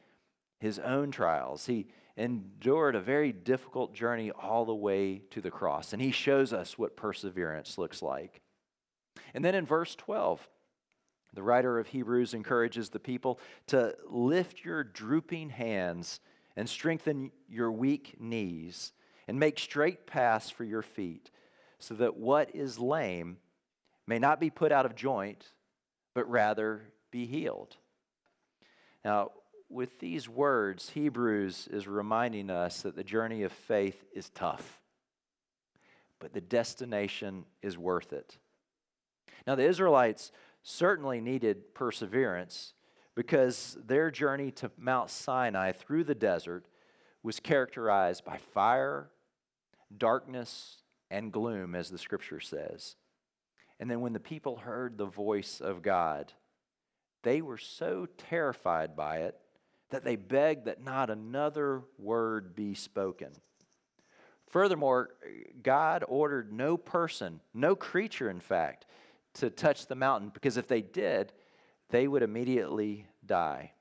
his 0.60 0.80
own 0.80 1.12
trials. 1.12 1.66
He 1.66 1.88
endured 2.18 2.96
a 2.96 3.02
very 3.02 3.32
difficult 3.32 3.94
journey 3.94 4.32
all 4.32 4.66
the 4.66 4.76
way 4.76 5.22
to 5.32 5.42
the 5.42 5.52
cross. 5.52 5.94
And 5.94 6.02
he 6.02 6.12
shows 6.12 6.52
us 6.54 6.78
what 6.78 6.98
perseverance 6.98 7.78
looks 7.78 8.02
like. 8.02 8.42
And 9.34 9.44
then 9.44 9.56
in 9.56 9.66
verse 9.66 9.96
12, 9.96 10.48
the 11.34 11.44
writer 11.44 11.80
of 11.80 11.88
Hebrews 11.88 12.34
encourages 12.34 12.90
the 12.90 13.00
people 13.00 13.40
to 13.68 13.96
lift 14.10 14.66
your 14.66 14.84
drooping 14.84 15.50
hands 15.50 16.20
and 16.56 16.68
strengthen 16.68 17.32
your 17.48 17.72
weak 17.72 18.16
knees 18.20 18.92
and 19.28 19.40
make 19.40 19.60
straight 19.60 20.08
paths 20.08 20.50
for 20.50 20.64
your 20.64 20.82
feet, 20.82 21.30
so 21.78 21.94
that 21.94 22.18
what 22.18 22.54
is 22.56 22.80
lame 22.80 23.38
may 24.08 24.18
not 24.18 24.40
be 24.40 24.50
put 24.50 24.72
out 24.72 24.88
of 24.88 24.96
joint, 24.96 25.46
but 26.16 26.30
rather 26.30 26.82
be 27.12 27.28
healed. 27.28 27.78
Now, 29.06 29.30
with 29.70 30.00
these 30.00 30.28
words, 30.28 30.90
Hebrews 30.90 31.68
is 31.72 31.88
reminding 31.88 32.50
us 32.50 32.82
that 32.82 32.96
the 32.96 33.04
journey 33.04 33.44
of 33.44 33.52
faith 33.52 34.04
is 34.14 34.30
tough, 34.30 34.82
but 36.20 36.34
the 36.34 36.42
destination 36.42 37.46
is 37.62 37.78
worth 37.78 38.12
it. 38.12 38.38
Now, 39.46 39.56
the 39.56 39.68
Israelites 39.68 40.32
certainly 40.64 41.22
needed 41.22 41.74
perseverance 41.74 42.74
because 43.16 43.78
their 43.86 44.12
journey 44.12 44.52
to 44.52 44.72
Mount 44.78 45.10
Sinai 45.10 45.72
through 45.72 46.04
the 46.04 46.16
desert 46.16 46.66
was 47.22 47.40
characterized 47.40 48.26
by 48.26 48.38
fire, 48.54 49.10
darkness, 49.96 50.78
and 51.12 51.32
gloom, 51.32 51.76
as 51.76 51.90
the 51.90 51.98
scripture 51.98 52.40
says. 52.40 52.96
And 53.80 53.90
then 53.90 54.02
when 54.02 54.14
the 54.14 54.20
people 54.20 54.58
heard 54.58 54.98
the 54.98 55.06
voice 55.06 55.62
of 55.62 55.82
God, 55.82 56.34
they 57.24 57.42
were 57.42 57.58
so 57.58 58.08
terrified 58.18 58.96
by 58.96 59.18
it 59.20 59.36
that 59.90 60.04
they 60.04 60.16
begged 60.16 60.66
that 60.66 60.84
not 60.84 61.10
another 61.10 61.82
word 61.98 62.56
be 62.56 62.74
spoken. 62.74 63.30
Furthermore, 64.48 65.10
God 65.62 66.04
ordered 66.08 66.52
no 66.52 66.78
person, 66.78 67.40
no 67.54 67.76
creature, 67.76 68.30
in 68.30 68.40
fact, 68.40 68.86
to 69.36 69.50
touch 69.50 69.88
the 69.88 69.96
mountain 69.96 70.30
because 70.34 70.58
if 70.58 70.68
they 70.68 70.82
did, 70.82 71.32
they 71.90 72.08
would 72.08 72.24
immediately 72.24 73.06
die. 73.26 73.74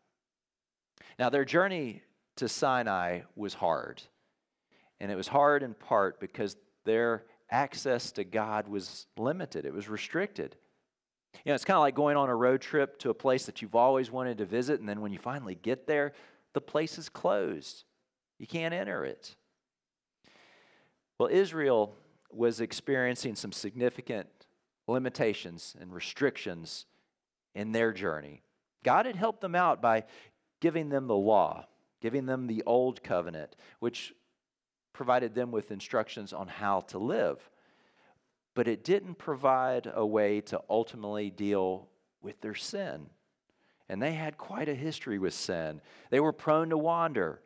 Now, 1.19 1.31
their 1.31 1.45
journey 1.45 2.03
to 2.37 2.49
Sinai 2.49 3.21
was 3.35 3.55
hard. 3.55 4.03
And 5.01 5.11
it 5.11 5.17
was 5.17 5.29
hard 5.29 5.63
in 5.63 5.75
part 5.75 6.21
because 6.21 6.57
their 6.85 7.25
access 7.51 8.13
to 8.13 8.25
God 8.25 8.69
was 8.69 9.07
limited, 9.17 9.65
it 9.65 9.73
was 9.73 9.89
restricted. 9.89 10.57
You 11.35 11.51
know, 11.51 11.55
it's 11.55 11.65
kind 11.65 11.77
of 11.77 11.83
like 11.83 11.95
going 11.95 12.17
on 12.17 12.29
a 12.29 12.35
road 12.35 12.61
trip 12.61 12.99
to 13.01 13.11
a 13.11 13.15
place 13.15 13.47
that 13.47 13.63
you've 13.63 13.75
always 13.75 14.11
wanted 14.11 14.39
to 14.39 14.45
visit, 14.45 14.81
and 14.81 14.89
then 14.89 15.01
when 15.01 15.13
you 15.13 15.19
finally 15.19 15.55
get 15.55 15.87
there, 15.87 16.13
the 16.55 16.61
place 16.61 16.99
is 16.99 17.09
closed. 17.09 17.85
You 18.39 18.47
can't 18.47 18.75
enter 18.75 19.05
it. 19.05 19.35
Well, 21.19 21.29
Israel 21.31 21.95
was 22.31 22.61
experiencing 22.61 23.35
some 23.35 23.53
significant 23.53 24.29
limitations 24.87 25.77
and 25.81 25.93
restrictions 25.93 26.87
in 27.55 27.73
their 27.73 27.93
journey. 27.93 28.43
God 28.85 29.07
had 29.07 29.17
helped 29.17 29.41
them 29.41 29.55
out 29.55 29.83
by 29.83 30.05
giving 30.61 30.89
them 30.89 31.07
the 31.07 31.17
law, 31.17 31.67
giving 32.01 32.27
them 32.27 32.47
the 32.47 32.63
old 32.67 33.03
covenant, 33.03 33.57
which 33.81 34.13
provided 34.93 35.35
them 35.35 35.51
with 35.51 35.71
instructions 35.71 36.33
on 36.33 36.49
how 36.49 36.81
to 36.81 36.99
live. 36.99 37.49
But 38.59 38.67
it 38.67 38.83
didn't 38.83 39.19
provide 39.19 39.89
a 39.95 40.05
way 40.05 40.41
to 40.41 40.61
ultimately 40.69 41.31
deal 41.31 41.87
with 42.21 42.41
their 42.41 42.57
sin. 42.57 43.07
And 43.89 44.03
they 44.03 44.15
had 44.15 44.37
quite 44.37 44.69
a 44.69 44.75
history 44.75 45.21
with 45.21 45.33
sin. 45.33 45.81
They 46.11 46.19
were 46.19 46.33
prone 46.33 46.71
to 46.71 46.77
wander. 46.77 47.41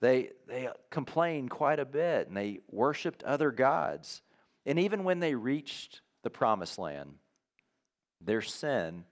They, 0.00 0.32
they 0.46 0.68
complained 0.90 1.48
quite 1.48 1.80
a 1.80 1.86
bit 1.86 2.28
and 2.28 2.36
they 2.36 2.60
worshiped 2.70 3.22
other 3.22 3.50
gods. 3.52 4.20
And 4.66 4.78
even 4.78 5.02
when 5.02 5.18
they 5.18 5.34
reached 5.34 6.02
the 6.24 6.28
promised 6.28 6.78
land, 6.78 7.14
their 8.20 8.42
sin 8.42 9.06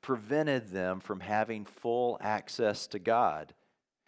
prevented 0.00 0.70
them 0.70 0.98
from 0.98 1.20
having 1.20 1.64
full 1.64 2.18
access 2.20 2.88
to 2.88 2.98
God. 2.98 3.54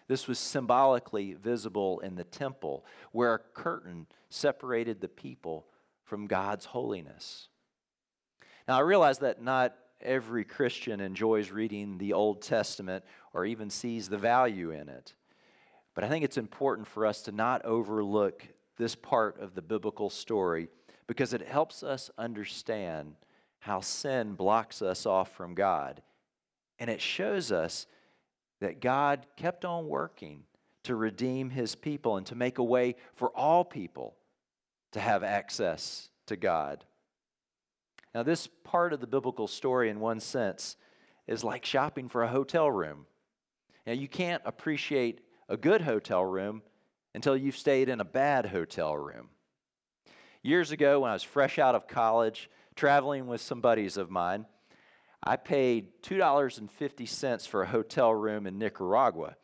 This 0.09 0.27
was 0.27 0.41
symbolically 0.41 1.35
visible 1.35 2.01
in 2.01 2.17
the 2.17 2.25
temple, 2.25 2.85
where 3.13 3.35
a 3.35 3.39
curtain 3.39 4.09
separated 4.29 5.01
the 5.01 5.07
people 5.07 5.69
from 6.11 6.27
God's 6.27 6.65
holiness. 6.65 7.47
Now, 8.67 8.79
I 8.79 8.81
realize 8.81 9.21
that 9.21 9.41
not 9.41 9.77
every 10.01 10.45
Christian 10.45 11.01
enjoys 11.01 11.53
reading 11.53 11.99
the 11.99 12.15
Old 12.15 12.43
Testament 12.43 13.05
or 13.33 13.45
even 13.47 13.71
sees 13.71 14.09
the 14.09 14.19
value 14.19 14.73
in 14.73 14.89
it. 14.89 15.15
But 15.95 16.03
I 16.03 16.09
think 16.09 16.25
it's 16.25 16.37
important 16.37 16.89
for 16.89 17.07
us 17.07 17.23
to 17.23 17.33
not 17.33 17.65
overlook 17.65 18.43
this 18.77 18.97
part 18.97 19.41
of 19.41 19.55
the 19.55 19.63
biblical 19.63 20.11
story 20.11 20.67
because 21.07 21.33
it 21.33 21.47
helps 21.47 21.85
us 21.85 22.11
understand 22.19 23.15
how 23.61 23.79
sin 23.79 24.35
blocks 24.35 24.83
us 24.83 25.07
off 25.07 25.37
from 25.37 25.55
God. 25.55 26.03
And 26.81 26.91
it 26.91 27.01
shows 27.01 27.53
us 27.53 27.87
that 28.61 28.81
God 28.81 29.27
kept 29.37 29.65
on 29.65 29.87
working 29.87 30.43
to 30.83 30.97
redeem 30.97 31.51
his 31.51 31.77
people 31.77 32.17
and 32.17 32.27
to 32.27 32.35
make 32.35 32.59
a 32.59 32.65
way 32.65 32.97
for 33.15 33.29
all 33.31 33.65
people 33.65 34.17
to 34.93 35.01
have 35.01 35.23
access 35.23 36.09
to 36.27 36.37
God. 36.37 36.85
Now, 38.15 38.23
this 38.23 38.49
part 38.65 38.93
of 38.93 39.01
the 39.01 39.07
biblical 39.07 39.47
story, 39.47 39.89
in 39.89 40.01
one 40.01 40.21
sense, 40.21 40.77
is 41.27 41.45
like 41.45 41.65
shopping 41.65 42.09
for 42.09 42.23
a 42.23 42.29
hotel 42.29 42.71
room. 42.71 43.07
Now, 43.87 43.93
you 43.93 44.09
can't 44.09 44.43
appreciate 44.45 45.21
a 45.49 45.57
good 45.57 45.81
hotel 45.81 46.25
room 46.25 46.63
until 47.15 47.37
you've 47.37 47.57
stayed 47.57 47.89
in 47.89 48.01
a 48.01 48.05
bad 48.05 48.47
hotel 48.47 48.97
room. 48.97 49.29
Years 50.43 50.73
ago, 50.73 51.01
when 51.01 51.11
I 51.11 51.15
was 51.15 51.23
fresh 51.23 51.59
out 51.59 51.75
of 51.75 51.87
college, 51.87 52.51
traveling 52.75 53.27
with 53.27 53.41
some 53.41 53.61
buddies 53.61 53.97
of 53.97 54.11
mine, 54.11 54.47
I 55.23 55.37
paid 55.37 56.03
$2.50 56.03 57.47
for 57.47 57.63
a 57.63 57.67
hotel 57.67 58.15
room 58.15 58.47
in 58.47 58.59
Nicaragua. 58.59 59.37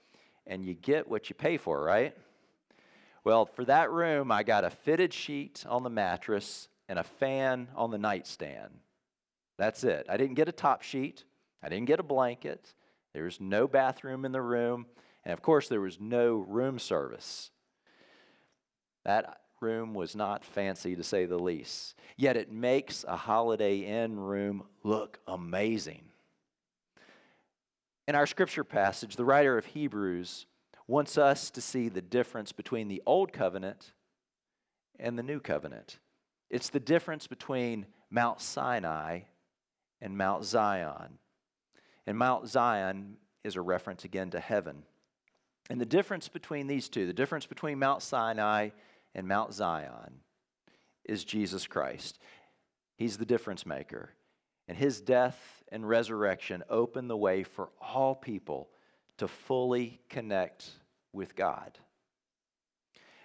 And 0.47 0.65
you 0.65 0.75
get 0.75 1.09
what 1.09 1.29
you 1.29 1.35
pay 1.35 1.57
for, 1.57 1.83
right? 1.83 2.17
Well, 3.26 3.47
for 3.47 3.64
that 3.64 3.90
room, 3.90 4.30
I 4.30 4.45
got 4.45 4.62
a 4.62 4.71
fitted 4.71 5.12
sheet 5.12 5.64
on 5.68 5.83
the 5.83 5.90
mattress 5.90 6.68
and 6.88 6.97
a 6.97 7.02
fan 7.02 7.66
on 7.75 7.90
the 7.90 7.99
nightstand. 7.99 8.71
That's 9.59 9.83
it. 9.83 10.06
I 10.09 10.16
didn't 10.16 10.37
get 10.37 10.49
a 10.49 10.52
top 10.52 10.83
sheet, 10.83 11.25
I 11.61 11.68
didn't 11.68 11.87
get 11.87 11.99
a 11.99 12.04
blanket. 12.04 12.73
There 13.14 13.25
was 13.25 13.40
no 13.40 13.66
bathroom 13.66 14.25
in 14.25 14.30
the 14.30 14.40
room. 14.40 14.87
And 15.25 15.33
of 15.33 15.42
course, 15.42 15.66
there 15.66 15.80
was 15.80 15.99
no 15.99 16.37
room 16.37 16.78
service. 16.78 17.50
That 19.04 19.40
room 19.61 19.92
was 19.92 20.14
not 20.14 20.45
fancy 20.45 20.95
to 20.95 21.02
say 21.02 21.26
the 21.26 21.37
least. 21.37 21.97
Yet 22.16 22.37
it 22.37 22.52
makes 22.52 23.04
a 23.09 23.16
Holiday 23.16 23.78
Inn 23.78 24.21
room 24.21 24.62
look 24.85 25.18
amazing. 25.26 26.04
In 28.06 28.14
our 28.14 28.26
scripture 28.26 28.62
passage, 28.62 29.16
the 29.16 29.25
writer 29.25 29.59
of 29.59 29.66
Hebrews 29.66 30.47
wants 30.88 31.19
us 31.19 31.50
to 31.50 31.61
see 31.61 31.88
the 31.88 32.02
difference 32.02 32.52
between 32.52 32.88
the 32.88 33.02
old 33.07 33.33
covenant 33.33 33.93
and 34.99 35.19
the 35.19 35.23
new 35.23 35.40
covenant. 35.40 35.99
It's 36.49 36.69
the 36.69 36.81
difference 36.81 37.26
between 37.26 37.87
Mount 38.11 38.40
Sinai 38.40 39.21
and 40.00 40.16
Mount 40.16 40.45
Zion. 40.45 41.19
And 42.07 42.16
Mount 42.16 42.49
Zion 42.49 43.16
is 43.43 43.57
a 43.57 43.61
reference 43.61 44.05
again 44.05 44.31
to 44.31 44.40
heaven. 44.40 44.85
And 45.69 45.81
the 45.81 45.87
difference 45.87 46.28
between 46.28 46.69
these 46.69 46.88
two, 46.88 47.07
the 47.07 47.12
difference 47.12 47.47
between 47.47 47.78
Mount 47.78 48.02
Sinai 48.02 48.71
and 49.14 49.26
Mount 49.26 49.52
Zion 49.52 50.21
is 51.05 51.25
Jesus 51.25 51.66
Christ. 51.66 52.19
He's 52.97 53.16
the 53.16 53.26
difference 53.26 53.66
maker. 53.66 54.11
And 54.69 54.76
his 54.76 55.00
death 55.00 55.64
and 55.71 55.88
resurrection 55.88 56.62
open 56.71 57.09
the 57.09 57.16
way 57.16 57.43
for 57.43 57.71
all 57.81 58.14
people 58.14 58.69
to 59.19 59.29
fully 59.29 60.01
connect 60.09 60.71
with 61.13 61.35
God. 61.35 61.79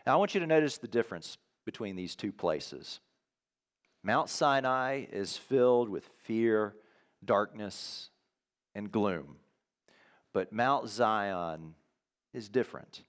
Now, 0.06 0.14
I 0.14 0.16
want 0.18 0.34
you 0.34 0.40
to 0.40 0.48
notice 0.48 0.78
the 0.78 0.88
difference 0.88 1.38
between 1.66 1.96
these 1.96 2.16
two 2.16 2.32
places. 2.32 3.00
Mount 4.04 4.30
Sinai 4.30 5.06
is 5.12 5.38
filled 5.38 5.90
with 5.90 6.10
fear, 6.24 6.76
darkness, 7.24 8.10
and 8.74 8.92
gloom. 8.92 9.38
But 10.34 10.52
Mount 10.52 10.90
Zion 10.90 11.76
is 12.34 12.50
different. 12.50 13.04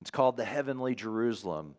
It's 0.00 0.10
called 0.10 0.36
the 0.36 0.44
heavenly 0.44 0.94
Jerusalem. 0.94 1.76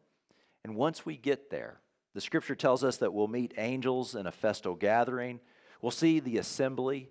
And 0.64 0.75
once 0.75 1.06
we 1.06 1.18
get 1.18 1.50
there, 1.50 1.80
the 2.14 2.22
scripture 2.22 2.56
tells 2.56 2.84
us 2.84 2.98
that 2.98 3.14
we'll 3.14 3.28
meet 3.28 3.54
angels 3.58 4.16
in 4.16 4.25
a 4.25 4.32
festal 4.32 4.75
gathering. 4.75 5.42
We'll 5.82 5.92
see 5.92 6.20
the 6.20 6.38
assembly 6.38 7.10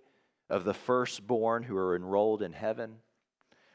of 0.49 0.65
the 0.65 0.75
firstborn 0.75 1.63
who 1.63 1.77
are 1.77 1.95
enrolled 1.95 2.43
in 2.43 2.53
heaven. 2.53 2.97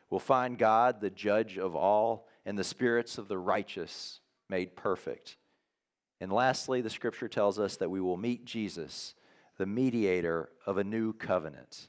We'll 0.09 0.19
find 0.19 0.57
God, 0.57 1.01
the 1.01 1.09
judge 1.09 1.57
of 1.57 1.75
all, 1.75 2.27
and 2.45 2.57
the 2.57 2.63
spirits 2.63 3.17
of 3.17 3.27
the 3.27 3.37
righteous 3.37 4.19
made 4.49 4.75
perfect. 4.75 5.37
And 6.19 6.31
lastly, 6.31 6.81
the 6.81 6.89
scripture 6.89 7.27
tells 7.27 7.59
us 7.59 7.77
that 7.77 7.91
we 7.91 8.01
will 8.01 8.17
meet 8.17 8.45
Jesus, 8.45 9.13
the 9.57 9.65
mediator 9.65 10.49
of 10.65 10.77
a 10.77 10.83
new 10.83 11.13
covenant. 11.13 11.87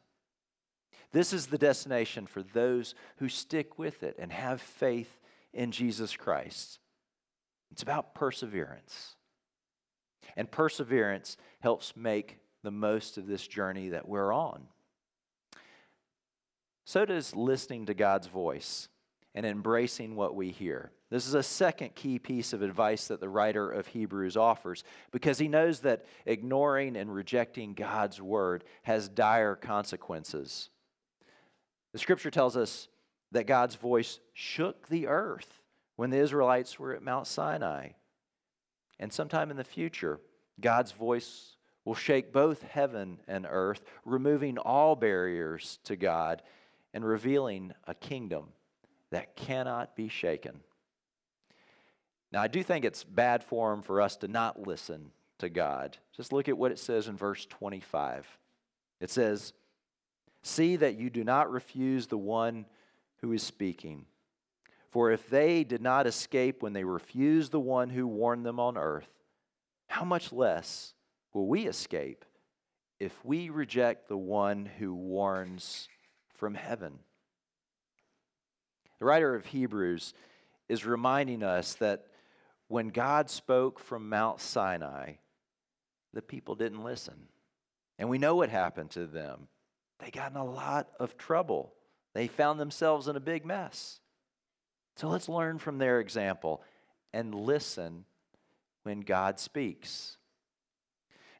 This 1.12 1.32
is 1.32 1.46
the 1.46 1.58
destination 1.58 2.26
for 2.26 2.42
those 2.42 2.94
who 3.16 3.28
stick 3.28 3.78
with 3.78 4.02
it 4.02 4.16
and 4.18 4.30
have 4.30 4.60
faith 4.60 5.18
in 5.52 5.72
Jesus 5.72 6.16
Christ. 6.16 6.78
It's 7.72 7.82
about 7.82 8.14
perseverance. 8.14 9.16
And 10.36 10.50
perseverance 10.50 11.36
helps 11.60 11.96
make 11.96 12.38
the 12.62 12.70
most 12.70 13.18
of 13.18 13.26
this 13.26 13.46
journey 13.46 13.88
that 13.88 14.08
we're 14.08 14.32
on. 14.32 14.68
So 16.90 17.04
does 17.04 17.36
listening 17.36 17.86
to 17.86 17.94
God's 17.94 18.26
voice 18.26 18.88
and 19.36 19.46
embracing 19.46 20.16
what 20.16 20.34
we 20.34 20.50
hear. 20.50 20.90
This 21.08 21.28
is 21.28 21.34
a 21.34 21.42
second 21.44 21.94
key 21.94 22.18
piece 22.18 22.52
of 22.52 22.62
advice 22.62 23.06
that 23.06 23.20
the 23.20 23.28
writer 23.28 23.70
of 23.70 23.86
Hebrews 23.86 24.36
offers 24.36 24.82
because 25.12 25.38
he 25.38 25.46
knows 25.46 25.78
that 25.82 26.04
ignoring 26.26 26.96
and 26.96 27.14
rejecting 27.14 27.74
God's 27.74 28.20
word 28.20 28.64
has 28.82 29.08
dire 29.08 29.54
consequences. 29.54 30.68
The 31.92 32.00
scripture 32.00 32.32
tells 32.32 32.56
us 32.56 32.88
that 33.30 33.46
God's 33.46 33.76
voice 33.76 34.18
shook 34.32 34.88
the 34.88 35.06
earth 35.06 35.62
when 35.94 36.10
the 36.10 36.18
Israelites 36.18 36.80
were 36.80 36.92
at 36.92 37.04
Mount 37.04 37.28
Sinai. 37.28 37.90
And 38.98 39.12
sometime 39.12 39.52
in 39.52 39.56
the 39.56 39.62
future, 39.62 40.18
God's 40.60 40.90
voice 40.90 41.54
will 41.84 41.94
shake 41.94 42.32
both 42.32 42.62
heaven 42.62 43.20
and 43.28 43.46
earth, 43.48 43.84
removing 44.04 44.58
all 44.58 44.96
barriers 44.96 45.78
to 45.84 45.94
God 45.94 46.42
and 46.92 47.04
revealing 47.04 47.72
a 47.86 47.94
kingdom 47.94 48.48
that 49.10 49.36
cannot 49.36 49.96
be 49.96 50.08
shaken. 50.08 50.60
Now, 52.32 52.42
I 52.42 52.48
do 52.48 52.62
think 52.62 52.84
it's 52.84 53.02
bad 53.02 53.42
form 53.42 53.82
for 53.82 54.00
us 54.00 54.16
to 54.18 54.28
not 54.28 54.66
listen 54.66 55.10
to 55.38 55.48
God. 55.48 55.98
Just 56.16 56.32
look 56.32 56.48
at 56.48 56.56
what 56.56 56.70
it 56.70 56.78
says 56.78 57.08
in 57.08 57.16
verse 57.16 57.46
25. 57.46 58.26
It 59.00 59.10
says, 59.10 59.52
See 60.42 60.76
that 60.76 60.96
you 60.96 61.10
do 61.10 61.24
not 61.24 61.50
refuse 61.50 62.06
the 62.06 62.18
one 62.18 62.66
who 63.20 63.32
is 63.32 63.42
speaking. 63.42 64.06
For 64.90 65.10
if 65.10 65.28
they 65.28 65.64
did 65.64 65.82
not 65.82 66.06
escape 66.06 66.62
when 66.62 66.72
they 66.72 66.84
refused 66.84 67.52
the 67.52 67.60
one 67.60 67.90
who 67.90 68.06
warned 68.06 68.46
them 68.46 68.58
on 68.58 68.76
earth, 68.76 69.08
how 69.86 70.04
much 70.04 70.32
less 70.32 70.94
will 71.32 71.46
we 71.46 71.66
escape 71.66 72.24
if 72.98 73.24
we 73.24 73.50
reject 73.50 74.08
the 74.08 74.16
one 74.16 74.66
who 74.78 74.94
warns 74.94 75.88
from 76.40 76.54
heaven? 76.54 76.98
The 78.98 79.04
writer 79.04 79.34
of 79.34 79.46
Hebrews 79.46 80.14
is 80.68 80.84
reminding 80.86 81.42
us 81.42 81.74
that 81.74 82.06
when 82.68 82.88
God 82.88 83.28
spoke 83.28 83.78
from 83.78 84.08
Mount 84.08 84.40
Sinai, 84.40 85.14
the 86.14 86.22
people 86.22 86.54
didn't 86.54 86.82
listen. 86.82 87.14
And 87.98 88.08
we 88.08 88.18
know 88.18 88.34
what 88.34 88.48
happened 88.48 88.90
to 88.92 89.06
them 89.06 89.48
they 89.98 90.10
got 90.10 90.30
in 90.30 90.38
a 90.38 90.44
lot 90.44 90.88
of 90.98 91.18
trouble. 91.18 91.74
They 92.14 92.26
found 92.26 92.58
themselves 92.58 93.06
in 93.06 93.16
a 93.16 93.20
big 93.20 93.44
mess. 93.44 94.00
So 94.96 95.08
let's 95.08 95.28
learn 95.28 95.58
from 95.58 95.76
their 95.76 96.00
example 96.00 96.62
and 97.12 97.34
listen 97.34 98.06
when 98.82 99.00
God 99.00 99.38
speaks. 99.38 100.16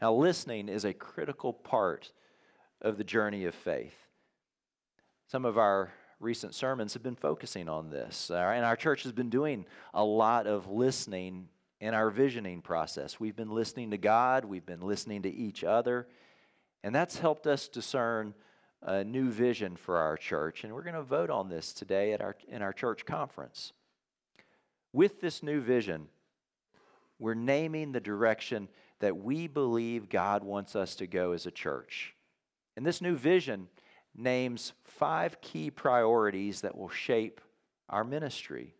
Now, 0.03 0.13
listening 0.13 0.69
is 0.69 0.85
a 0.85 0.93
critical 0.93 1.55
part 1.55 2.13
of 2.83 2.99
the 2.99 3.05
journey 3.05 3.47
of 3.47 3.55
faith. 3.55 4.10
Some 5.31 5.45
of 5.45 5.59
our 5.59 5.93
recent 6.19 6.57
sermons 6.57 6.93
have 6.95 7.05
been 7.05 7.14
focusing 7.14 7.69
on 7.69 7.88
this, 7.88 8.33
and 8.33 8.64
our 8.64 8.75
church 8.75 9.05
has 9.05 9.12
been 9.12 9.31
doing 9.31 9.64
a 9.95 10.03
lot 10.03 10.49
of 10.49 10.69
listening 10.69 11.47
in 11.81 11.95
our 11.95 12.11
visioning 12.11 12.62
process. 12.62 13.21
We've 13.21 13.37
been 13.37 13.53
listening 13.53 13.93
to 13.93 13.97
God, 13.97 14.45
we've 14.45 14.66
been 14.66 14.81
listening 14.81 15.23
to 15.23 15.33
each 15.33 15.62
other, 15.62 16.09
and 16.83 16.93
that's 16.93 17.16
helped 17.16 17.47
us 17.47 17.69
discern 17.69 18.35
a 18.83 19.05
new 19.05 19.31
vision 19.31 19.77
for 19.77 19.99
our 19.99 20.16
church, 20.16 20.64
and 20.64 20.75
we're 20.75 20.83
going 20.83 20.97
to 20.97 21.03
vote 21.03 21.31
on 21.31 21.49
this 21.49 21.73
today 21.73 22.12
at 22.12 22.21
our, 22.21 22.35
in 22.49 22.61
our 22.61 22.73
church 22.73 23.07
conference. 23.07 23.73
With 24.93 25.21
this 25.21 25.45
new 25.45 25.61
vision, 25.61 26.09
we're 27.21 27.35
naming 27.35 27.93
the 27.93 28.01
direction 28.01 28.66
that 28.99 29.16
we 29.16 29.47
believe 29.47 30.09
God 30.09 30.43
wants 30.43 30.75
us 30.75 30.97
to 30.97 31.07
go 31.07 31.31
as 31.31 31.47
a 31.47 31.53
church. 31.53 32.16
And 32.77 32.85
this 32.85 33.01
new 33.01 33.14
vision 33.14 33.69
names 34.16 34.73
five 34.85 35.40
key 35.40 35.70
priorities 35.70 36.62
that 36.62 36.77
will 36.77 36.88
shape 36.88 37.40
our 37.88 38.05
ministry. 38.05 38.75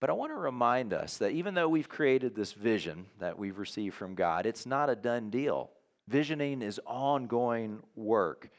But 0.00 0.10
I 0.10 0.14
want 0.14 0.32
to 0.32 0.36
remind 0.36 0.92
us 0.92 1.18
that 1.18 1.32
even 1.32 1.54
though 1.54 1.68
we've 1.68 1.88
created 1.88 2.34
this 2.34 2.52
vision 2.52 3.06
that 3.18 3.38
we've 3.38 3.58
received 3.58 3.94
from 3.94 4.14
God, 4.14 4.46
it's 4.46 4.64
not 4.64 4.88
a 4.88 4.96
done 4.96 5.28
deal. 5.30 5.70
Visioning 6.08 6.62
is 6.62 6.80
ongoing 6.86 7.82
work 7.94 8.50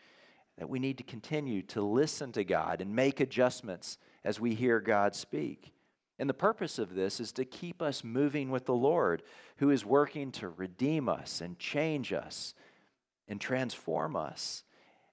that 0.57 0.69
we 0.69 0.77
need 0.79 0.99
to 0.99 1.03
continue 1.03 1.63
to 1.63 1.81
listen 1.81 2.31
to 2.33 2.43
God 2.43 2.81
and 2.81 2.95
make 2.95 3.19
adjustments 3.19 3.97
as 4.23 4.39
we 4.39 4.53
hear 4.53 4.79
God 4.79 5.15
speak. 5.15 5.73
And 6.19 6.29
the 6.29 6.35
purpose 6.35 6.77
of 6.77 6.93
this 6.93 7.19
is 7.19 7.31
to 7.31 7.45
keep 7.45 7.81
us 7.81 8.03
moving 8.03 8.51
with 8.51 8.65
the 8.65 8.75
Lord, 8.75 9.23
who 9.57 9.71
is 9.71 9.83
working 9.83 10.31
to 10.33 10.49
redeem 10.49 11.09
us 11.09 11.41
and 11.41 11.57
change 11.57 12.13
us 12.13 12.53
and 13.27 13.41
transform 13.41 14.15
us, 14.15 14.63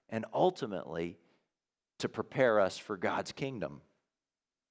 and 0.09 0.25
ultimately 0.33 1.17
to 1.99 2.09
prepare 2.09 2.59
us 2.59 2.77
for 2.77 2.97
God's 2.97 3.31
kingdom. 3.31 3.81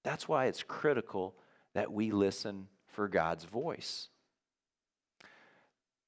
That's 0.02 0.28
why 0.28 0.46
it's 0.46 0.62
critical 0.62 1.34
that 1.74 1.92
we 1.92 2.10
listen 2.10 2.68
for 2.86 3.08
God's 3.08 3.44
voice. 3.44 4.08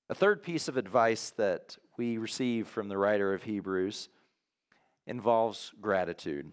A 0.09 0.15
third 0.15 0.43
piece 0.43 0.67
of 0.67 0.77
advice 0.77 1.31
that 1.37 1.77
we 1.97 2.19
receive 2.19 2.67
from 2.67 2.89
the 2.89 2.99
writer 2.99 3.33
of 3.33 3.45
Hebrews 3.45 4.09
involves 5.07 5.73
gratitude. 5.81 6.51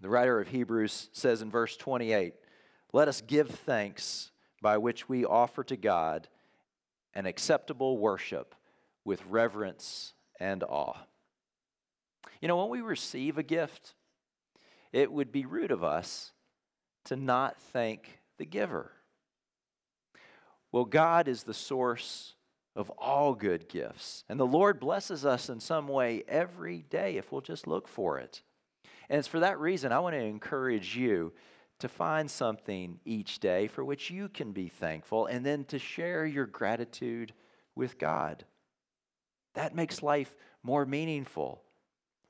The 0.00 0.08
writer 0.08 0.40
of 0.40 0.48
Hebrews 0.48 1.10
says 1.12 1.42
in 1.42 1.50
verse 1.50 1.76
28 1.76 2.34
Let 2.92 3.08
us 3.08 3.20
give 3.20 3.48
thanks 3.48 4.30
by 4.62 4.78
which 4.78 5.08
we 5.08 5.24
offer 5.24 5.62
to 5.64 5.76
God 5.76 6.28
an 7.14 7.26
acceptable 7.26 7.98
worship 7.98 8.54
with 9.04 9.24
reverence 9.26 10.14
and 10.40 10.62
awe. 10.64 10.96
You 12.40 12.48
know, 12.48 12.56
when 12.56 12.68
we 12.68 12.80
receive 12.80 13.38
a 13.38 13.42
gift, 13.42 13.94
it 14.92 15.12
would 15.12 15.32
be 15.32 15.44
rude 15.44 15.70
of 15.70 15.82
us 15.82 16.32
to 17.06 17.16
not 17.16 17.60
thank 17.60 18.20
the 18.38 18.46
giver. 18.46 18.92
Well, 20.72 20.84
God 20.84 21.28
is 21.28 21.42
the 21.42 21.54
source 21.54 22.34
of 22.76 22.90
all 22.90 23.34
good 23.34 23.68
gifts. 23.68 24.24
And 24.28 24.38
the 24.38 24.46
Lord 24.46 24.78
blesses 24.78 25.24
us 25.26 25.48
in 25.48 25.60
some 25.60 25.88
way 25.88 26.22
every 26.28 26.82
day 26.90 27.16
if 27.16 27.32
we'll 27.32 27.40
just 27.40 27.66
look 27.66 27.88
for 27.88 28.18
it. 28.18 28.42
And 29.08 29.18
it's 29.18 29.28
for 29.28 29.40
that 29.40 29.58
reason 29.58 29.90
I 29.90 29.98
want 30.00 30.14
to 30.14 30.22
encourage 30.22 30.96
you 30.96 31.32
to 31.80 31.88
find 31.88 32.30
something 32.30 33.00
each 33.04 33.40
day 33.40 33.66
for 33.66 33.84
which 33.84 34.10
you 34.10 34.28
can 34.28 34.52
be 34.52 34.68
thankful 34.68 35.26
and 35.26 35.44
then 35.44 35.64
to 35.66 35.78
share 35.78 36.26
your 36.26 36.46
gratitude 36.46 37.32
with 37.74 37.98
God. 37.98 38.44
That 39.54 39.74
makes 39.74 40.02
life 40.02 40.34
more 40.62 40.84
meaningful. 40.84 41.62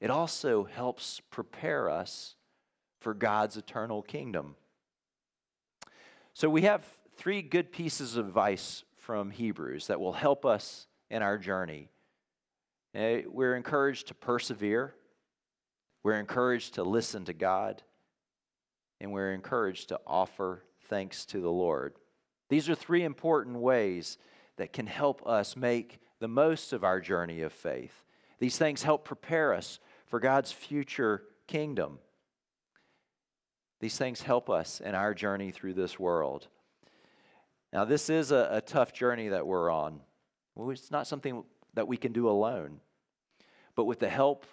It 0.01 0.11
also 0.11 0.65
helps 0.65 1.21
prepare 1.31 1.91
us 1.91 2.37
for 3.01 3.15
God's 3.15 3.57
eternal 3.57 4.03
kingdom. 4.03 4.55
So 6.35 6.49
we 6.49 6.63
have 6.63 6.85
three 7.17 7.43
good 7.43 7.73
pieces 7.73 8.17
of 8.17 8.27
advice 8.27 8.85
from 8.97 9.31
Hebrews 9.31 9.89
that 9.89 10.01
will 10.01 10.13
help 10.13 10.45
us 10.45 10.87
in 11.11 11.23
our 11.23 11.39
journey. 11.39 11.89
Eh, 12.95 13.23
we're 13.27 13.57
encouraged 13.57 14.09
to 14.09 14.15
persevere, 14.15 14.95
we're 16.03 16.21
encouraged 16.21 16.75
to 16.75 16.85
listen 16.85 17.25
to 17.25 17.33
God, 17.33 17.83
and 19.01 19.13
we're 19.13 19.33
encouraged 19.33 19.89
to 19.89 20.01
offer 20.07 20.63
thanks 20.89 21.27
to 21.27 21.41
the 21.41 21.51
Lord. 21.51 21.95
These 22.49 22.69
are 22.69 22.75
three 22.75 23.03
important 23.03 23.57
ways 23.59 24.17
that 24.57 24.73
can 24.73 24.87
help 24.87 25.27
us 25.27 25.57
make 25.57 25.99
the 26.21 26.29
most 26.29 26.73
of 26.73 26.85
our 26.85 27.01
journey 27.01 27.43
of 27.43 27.53
faith. 27.53 28.05
These 28.39 28.59
things 28.59 28.83
help 28.83 29.05
prepare 29.05 29.53
us 29.53 29.81
for 30.09 30.21
God's 30.21 30.51
future 30.51 31.23
kingdom. 31.47 31.99
These 33.81 33.97
things 33.97 34.23
help 34.23 34.51
us 34.51 34.81
in 34.81 34.95
our 34.95 35.15
journey 35.15 35.51
through 35.51 35.75
this 35.75 35.99
world. 35.99 36.49
Now, 37.73 37.85
this 37.85 38.11
is 38.11 38.33
a, 38.33 38.49
a 38.51 38.61
tough 38.61 38.93
journey 38.93 39.29
that 39.29 39.47
we're 39.47 39.71
on. 39.71 40.01
It's 40.59 40.91
not 40.91 41.07
something 41.07 41.45
that 41.75 41.87
we 41.87 41.97
can 41.97 42.13
do 42.13 42.29
alone. 42.29 42.81
But 43.77 43.85
with 43.85 44.01
the 44.01 44.09
help 44.09 44.47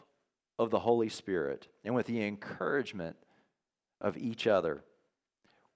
of 0.59 0.69
the 0.69 0.79
Holy 0.79 1.09
Spirit 1.09 1.67
and 1.83 1.95
with 1.95 2.05
the 2.05 2.23
encouragement 2.23 3.15
of 3.99 4.17
each 4.17 4.45
other, 4.45 4.83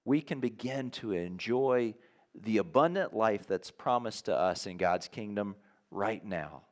we 0.04 0.20
can 0.20 0.38
begin 0.40 0.90
to 0.90 1.12
enjoy 1.12 1.94
the 2.34 2.58
abundant 2.58 3.14
life 3.14 3.46
that's 3.48 3.70
promised 3.70 4.26
to 4.26 4.36
us 4.36 4.66
in 4.66 4.76
God's 4.76 5.08
kingdom 5.08 5.56
right 5.90 6.24
now. 6.24 6.62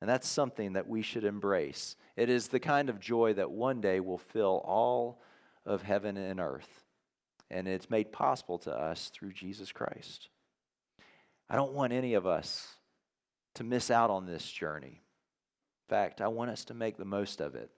And 0.00 0.08
that's 0.08 0.28
something 0.28 0.74
that 0.74 0.88
we 0.88 1.02
should 1.02 1.24
embrace. 1.24 1.96
It 2.16 2.30
is 2.30 2.48
the 2.48 2.60
kind 2.60 2.88
of 2.88 3.00
joy 3.00 3.34
that 3.34 3.50
one 3.50 3.80
day 3.80 4.00
will 4.00 4.18
fill 4.18 4.62
all 4.64 5.20
of 5.66 5.82
heaven 5.82 6.16
and 6.16 6.40
earth. 6.40 6.84
And 7.50 7.68
it's 7.68 7.90
made 7.90 8.12
possible 8.12 8.58
to 8.60 8.72
us 8.72 9.10
through 9.12 9.32
Jesus 9.32 9.72
Christ. 9.72 10.28
I 11.50 11.56
don't 11.56 11.72
want 11.72 11.92
any 11.92 12.14
of 12.14 12.26
us 12.26 12.66
to 13.54 13.64
miss 13.64 13.90
out 13.90 14.08
on 14.08 14.26
this 14.26 14.48
journey. 14.50 15.02
In 15.88 15.96
fact, 15.96 16.20
I 16.20 16.28
want 16.28 16.50
us 16.50 16.64
to 16.66 16.74
make 16.74 16.96
the 16.96 17.04
most 17.04 17.40
of 17.40 17.54
it. 17.54 17.70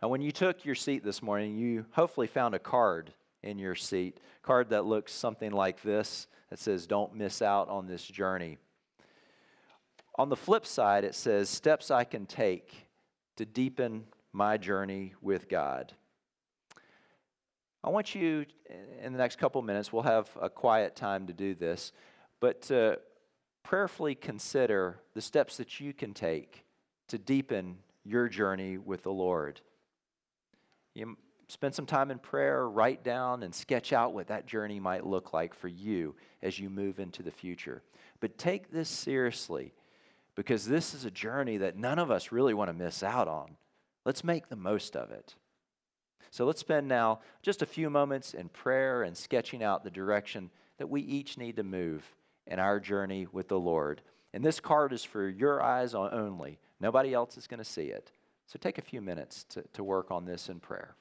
And 0.00 0.10
when 0.10 0.22
you 0.22 0.32
took 0.32 0.64
your 0.64 0.74
seat 0.74 1.04
this 1.04 1.22
morning, 1.22 1.56
you 1.56 1.84
hopefully 1.90 2.26
found 2.26 2.54
a 2.54 2.58
card 2.58 3.12
in 3.42 3.58
your 3.58 3.74
seat, 3.74 4.18
card 4.42 4.70
that 4.70 4.86
looks 4.86 5.12
something 5.12 5.52
like 5.52 5.82
this 5.82 6.26
that 6.50 6.58
says, 6.58 6.86
Don't 6.86 7.14
miss 7.14 7.42
out 7.42 7.68
on 7.68 7.86
this 7.86 8.04
journey. 8.04 8.58
On 10.18 10.28
the 10.28 10.36
flip 10.36 10.66
side, 10.66 11.04
it 11.04 11.14
says, 11.14 11.48
Steps 11.48 11.92
I 11.92 12.02
can 12.02 12.26
take 12.26 12.88
to 13.36 13.46
deepen 13.46 14.04
my 14.32 14.56
journey 14.56 15.14
with 15.22 15.48
God. 15.48 15.92
I 17.84 17.90
want 17.90 18.16
you, 18.16 18.44
in 19.00 19.12
the 19.12 19.18
next 19.18 19.38
couple 19.38 19.62
minutes, 19.62 19.92
we'll 19.92 20.02
have 20.02 20.28
a 20.40 20.50
quiet 20.50 20.96
time 20.96 21.28
to 21.28 21.32
do 21.32 21.54
this, 21.54 21.92
but 22.40 22.62
to 22.62 22.98
prayerfully 23.62 24.16
consider 24.16 24.98
the 25.14 25.20
steps 25.20 25.56
that 25.58 25.78
you 25.78 25.92
can 25.92 26.12
take 26.12 26.64
to 27.06 27.18
deepen 27.18 27.78
your 28.04 28.28
journey 28.28 28.76
with 28.76 29.04
the 29.04 29.12
Lord. 29.12 29.60
You 30.94 31.16
spend 31.46 31.76
some 31.76 31.86
time 31.86 32.10
in 32.10 32.18
prayer, 32.18 32.68
write 32.68 33.04
down 33.04 33.44
and 33.44 33.54
sketch 33.54 33.92
out 33.92 34.12
what 34.12 34.26
that 34.26 34.46
journey 34.46 34.80
might 34.80 35.06
look 35.06 35.32
like 35.32 35.54
for 35.54 35.68
you 35.68 36.16
as 36.42 36.58
you 36.58 36.68
move 36.68 36.98
into 36.98 37.22
the 37.22 37.30
future. 37.30 37.82
But 38.20 38.36
take 38.36 38.72
this 38.72 38.88
seriously 38.88 39.72
because 40.38 40.64
this 40.64 40.94
is 40.94 41.04
a 41.04 41.10
journey 41.10 41.56
that 41.56 41.76
none 41.76 41.98
of 41.98 42.12
us 42.12 42.30
really 42.30 42.54
want 42.54 42.68
to 42.68 42.72
miss 42.72 43.02
out 43.02 43.26
on. 43.26 43.56
Let's 44.04 44.22
make 44.22 44.48
the 44.48 44.54
most 44.54 44.94
of 44.94 45.10
it. 45.10 45.34
So 46.30 46.44
let's 46.44 46.60
spend 46.60 46.86
now 46.86 47.18
just 47.42 47.60
a 47.60 47.66
few 47.66 47.90
moments 47.90 48.34
in 48.34 48.48
prayer 48.48 49.02
and 49.02 49.16
sketching 49.16 49.64
out 49.64 49.82
the 49.82 49.90
direction 49.90 50.50
that 50.78 50.88
we 50.88 51.00
each 51.00 51.38
need 51.38 51.56
to 51.56 51.64
move 51.64 52.14
in 52.46 52.60
our 52.60 52.78
journey 52.78 53.26
with 53.32 53.48
the 53.48 53.58
Lord. 53.58 54.00
And 54.32 54.44
this 54.44 54.60
card 54.60 54.92
is 54.92 55.02
for 55.02 55.28
your 55.28 55.60
eyes 55.60 55.92
only. 55.92 56.60
Nobody 56.78 57.12
else 57.12 57.36
is 57.36 57.48
going 57.48 57.58
to 57.58 57.64
see 57.64 57.86
it. 57.86 58.12
So 58.46 58.60
take 58.60 58.78
a 58.78 58.82
few 58.82 59.00
minutes 59.00 59.42
to, 59.48 59.64
to 59.72 59.82
work 59.82 60.12
on 60.12 60.24
this 60.24 60.48
in 60.48 60.60
prayer. 60.60 60.94